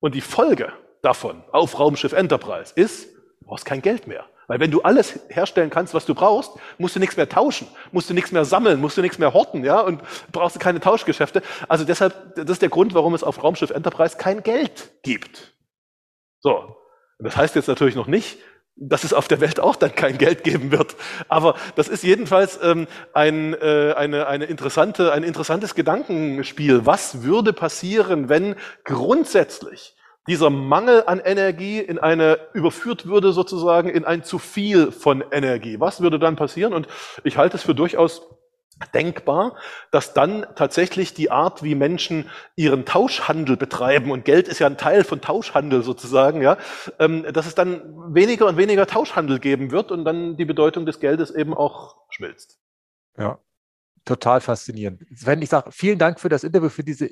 [0.00, 4.24] Und die Folge davon auf Raumschiff Enterprise ist, du brauchst kein Geld mehr.
[4.46, 8.10] Weil wenn du alles herstellen kannst, was du brauchst, musst du nichts mehr tauschen, musst
[8.10, 11.42] du nichts mehr sammeln, musst du nichts mehr horten, ja, und brauchst du keine Tauschgeschäfte.
[11.68, 15.54] Also deshalb, das ist der Grund, warum es auf Raumschiff Enterprise kein Geld gibt.
[16.40, 16.76] So.
[17.18, 18.38] Das heißt jetzt natürlich noch nicht,
[18.76, 20.96] dass es auf der Welt auch dann kein Geld geben wird.
[21.28, 26.84] Aber das ist jedenfalls ähm, ein, äh, eine, eine interessante, ein interessantes Gedankenspiel.
[26.84, 29.94] Was würde passieren, wenn grundsätzlich
[30.26, 35.80] dieser Mangel an Energie in eine überführt würde sozusagen in ein zu viel von Energie.
[35.80, 36.72] Was würde dann passieren?
[36.72, 36.88] Und
[37.24, 38.22] ich halte es für durchaus
[38.92, 39.56] denkbar,
[39.90, 44.78] dass dann tatsächlich die Art, wie Menschen ihren Tauschhandel betreiben, und Geld ist ja ein
[44.78, 46.58] Teil von Tauschhandel sozusagen, ja,
[46.98, 51.00] ähm, dass es dann weniger und weniger Tauschhandel geben wird und dann die Bedeutung des
[51.00, 52.58] Geldes eben auch schmilzt.
[53.16, 53.38] Ja,
[54.04, 55.02] total faszinierend.
[55.14, 57.10] Sven, ich sage vielen Dank für das Interview, für diese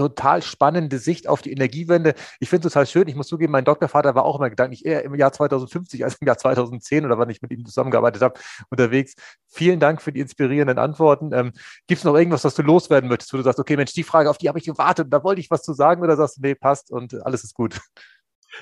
[0.00, 2.14] total spannende Sicht auf die Energiewende.
[2.38, 3.06] Ich finde es total schön.
[3.06, 6.26] Ich muss zugeben, mein Doktorvater war auch immer gedanklich eher im Jahr 2050 als im
[6.26, 8.40] Jahr 2010 oder wann ich mit ihm zusammengearbeitet habe,
[8.70, 9.14] unterwegs.
[9.46, 11.32] Vielen Dank für die inspirierenden Antworten.
[11.34, 11.52] Ähm,
[11.86, 14.30] Gibt es noch irgendwas, was du loswerden möchtest, wo du sagst, okay, Mensch, die Frage,
[14.30, 16.54] auf die habe ich gewartet, da wollte ich was zu sagen oder sagst du, nee,
[16.54, 17.78] passt und alles ist gut?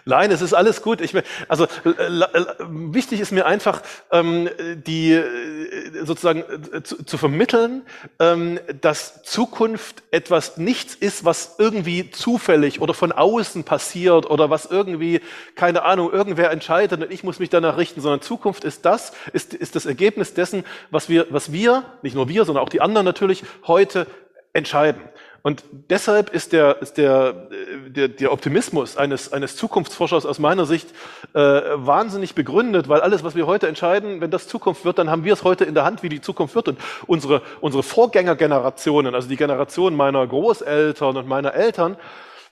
[0.04, 1.00] Nein, es ist alles gut.
[1.00, 1.14] Ich,
[1.48, 2.24] also äh,
[2.68, 3.82] wichtig ist mir einfach,
[4.12, 4.48] ähm,
[4.86, 7.82] die äh, sozusagen äh, zu, zu vermitteln,
[8.18, 14.66] ähm, dass Zukunft etwas nichts ist, was irgendwie zufällig oder von außen passiert oder was
[14.66, 15.20] irgendwie
[15.54, 19.54] keine Ahnung irgendwer entscheidet und ich muss mich danach richten, sondern Zukunft ist das, ist,
[19.54, 23.04] ist das Ergebnis dessen, was wir, was wir, nicht nur wir, sondern auch die anderen
[23.04, 24.06] natürlich heute
[24.52, 25.00] entscheiden.
[25.48, 27.48] Und deshalb ist der, ist der,
[27.86, 30.90] der, der Optimismus eines, eines Zukunftsforschers aus meiner Sicht
[31.32, 35.24] äh, wahnsinnig begründet, weil alles, was wir heute entscheiden, wenn das Zukunft wird, dann haben
[35.24, 36.68] wir es heute in der Hand, wie die Zukunft wird.
[36.68, 41.96] Und unsere, unsere Vorgängergenerationen, also die Generation meiner Großeltern und meiner Eltern,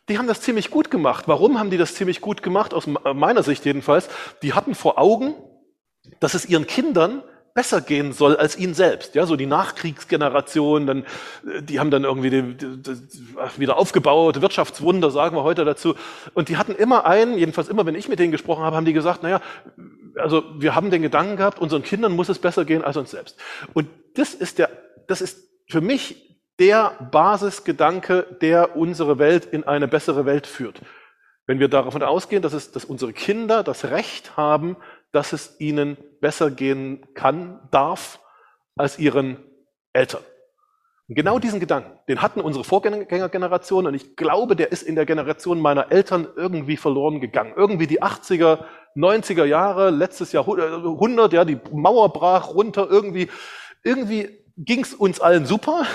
[0.09, 1.25] die haben das ziemlich gut gemacht.
[1.29, 2.73] Warum haben die das ziemlich gut gemacht?
[2.73, 4.09] Aus meiner Sicht jedenfalls.
[4.41, 5.35] Die hatten vor Augen,
[6.19, 7.23] dass es ihren Kindern
[7.57, 9.15] besser gehen soll als ihn selbst.
[9.15, 11.03] Ja, so die Nachkriegsgeneration, dann,
[11.45, 13.01] äh, die haben dann irgendwie die, die, die,
[13.57, 15.95] wieder aufgebaut, Wirtschaftswunder, sagen wir heute dazu.
[16.35, 18.93] Und die hatten immer einen, jedenfalls immer, wenn ich mit denen gesprochen habe, haben die
[18.93, 19.41] gesagt, naja,
[20.17, 23.39] also wir haben den Gedanken gehabt, unseren Kindern muss es besser gehen als uns selbst.
[23.73, 24.69] Und das ist der,
[25.09, 30.83] das ist für mich der Basisgedanke, der unsere Welt in eine bessere Welt führt.
[31.47, 34.77] Wenn wir davon ausgehen, dass, es, dass unsere Kinder das Recht haben,
[35.13, 38.21] dass es ihnen besser gehen kann, darf,
[38.77, 39.39] als ihren
[39.93, 40.23] Eltern.
[41.09, 45.07] Und genau diesen Gedanken, den hatten unsere Vorgängergeneration und ich glaube, der ist in der
[45.07, 47.53] Generation meiner Eltern irgendwie verloren gegangen.
[47.57, 48.65] Irgendwie die 80er,
[48.97, 53.31] 90er Jahre, letztes Jahrhundert, ja, die Mauer brach runter, irgendwie,
[53.85, 55.87] irgendwie ging es uns allen super.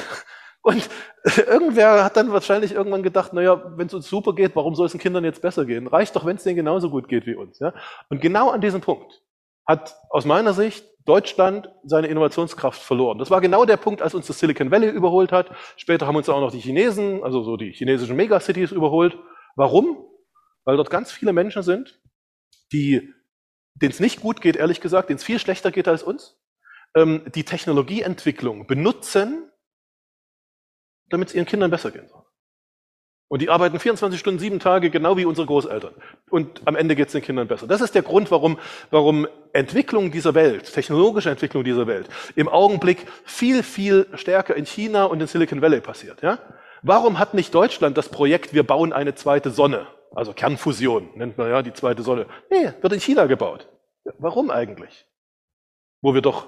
[0.64, 0.89] Und
[1.38, 4.91] irgendwer hat dann wahrscheinlich irgendwann gedacht, naja, wenn es uns super geht, warum soll es
[4.91, 5.88] den Kindern jetzt besser gehen?
[5.88, 7.59] Reicht doch, wenn es denen genauso gut geht wie uns.
[7.59, 7.74] Ja?
[8.09, 9.22] Und genau an diesem Punkt
[9.68, 13.18] hat aus meiner Sicht Deutschland seine Innovationskraft verloren.
[13.18, 15.49] Das war genau der Punkt, als uns das Silicon Valley überholt hat.
[15.78, 19.18] Später haben uns auch noch die Chinesen, also so die chinesischen Megacities überholt.
[19.55, 20.05] Warum?
[20.64, 21.99] Weil dort ganz viele Menschen sind,
[22.72, 23.14] die,
[23.76, 26.39] denen es nicht gut geht, ehrlich gesagt, denen es viel schlechter geht als uns,
[26.95, 29.51] ähm, die Technologieentwicklung benutzen,
[31.12, 32.24] damit es ihren Kindern besser gehen soll.
[33.32, 35.93] Und die arbeiten 24 Stunden, sieben Tage, genau wie unsere Großeltern.
[36.30, 37.66] Und am Ende geht es den Kindern besser.
[37.66, 38.59] Das ist der Grund, warum,
[38.89, 45.05] warum Entwicklung dieser Welt, technologische Entwicklung dieser Welt, im Augenblick viel, viel stärker in China
[45.05, 46.22] und in Silicon Valley passiert.
[46.22, 46.39] Ja?
[46.82, 49.88] Warum hat nicht Deutschland das Projekt, wir bauen eine zweite Sonne?
[50.14, 52.26] Also Kernfusion nennt man ja die zweite Sonne.
[52.49, 53.70] Nee, wird in China gebaut.
[54.20, 55.07] Warum eigentlich?
[56.01, 56.47] Wo wir doch,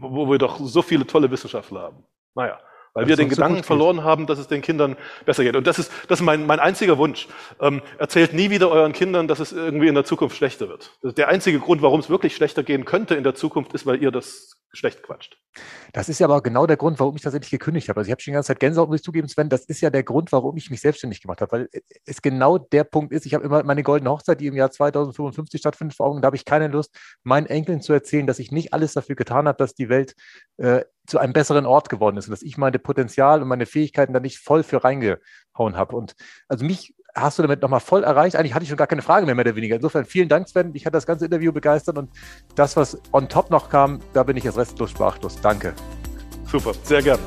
[0.00, 2.04] wo wir doch so viele tolle Wissenschaftler haben.
[2.34, 2.58] Naja.
[2.94, 5.56] Weil wir den Gedanken verloren haben, dass es den Kindern besser geht.
[5.56, 7.28] Und das ist, das ist mein, mein einziger Wunsch.
[7.60, 10.92] Ähm, erzählt nie wieder euren Kindern, dass es irgendwie in der Zukunft schlechter wird.
[11.02, 14.10] der einzige Grund, warum es wirklich schlechter gehen könnte in der Zukunft, ist, weil ihr
[14.10, 15.38] das schlecht quatscht.
[15.92, 18.00] Das ist ja aber genau der Grund, warum ich tatsächlich gekündigt habe.
[18.00, 19.90] Also ich habe schon die ganze Zeit Gänsehaut, muss ich zugeben, Sven, das ist ja
[19.90, 21.68] der Grund, warum ich mich selbstständig gemacht habe, weil
[22.04, 25.60] es genau der Punkt ist, ich habe immer meine goldene Hochzeit, die im Jahr 2055
[25.60, 28.74] stattfindet, vor Augen, da habe ich keine Lust, meinen Enkeln zu erzählen, dass ich nicht
[28.74, 30.14] alles dafür getan habe, dass die Welt
[30.58, 34.12] äh, zu einem besseren Ort geworden ist und dass ich meine Potenzial und meine Fähigkeiten
[34.12, 35.96] da nicht voll für reingehauen habe.
[35.96, 36.14] Und
[36.48, 38.36] also mich hast du damit nochmal voll erreicht.
[38.36, 39.76] Eigentlich hatte ich schon gar keine Frage mehr, mehr oder weniger.
[39.76, 40.70] Insofern vielen Dank, Sven.
[40.74, 42.10] Ich hatte das ganze Interview begeistert und
[42.54, 45.40] das, was on top noch kam, da bin ich jetzt restlos sprachlos.
[45.40, 45.72] Danke.
[46.50, 47.22] Super, sehr gerne.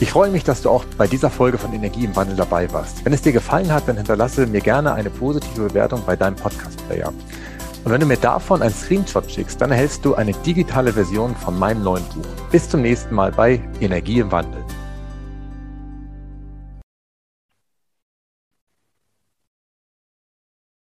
[0.00, 3.04] Ich freue mich, dass du auch bei dieser Folge von Energie im Wandel dabei warst.
[3.04, 7.12] Wenn es dir gefallen hat, dann hinterlasse mir gerne eine positive Bewertung bei deinem Podcast-Player.
[7.86, 11.56] Und wenn du mir davon einen Screenshot schickst, dann erhältst du eine digitale Version von
[11.56, 12.26] meinem neuen Buch.
[12.50, 14.64] Bis zum nächsten Mal bei Energie im Wandel.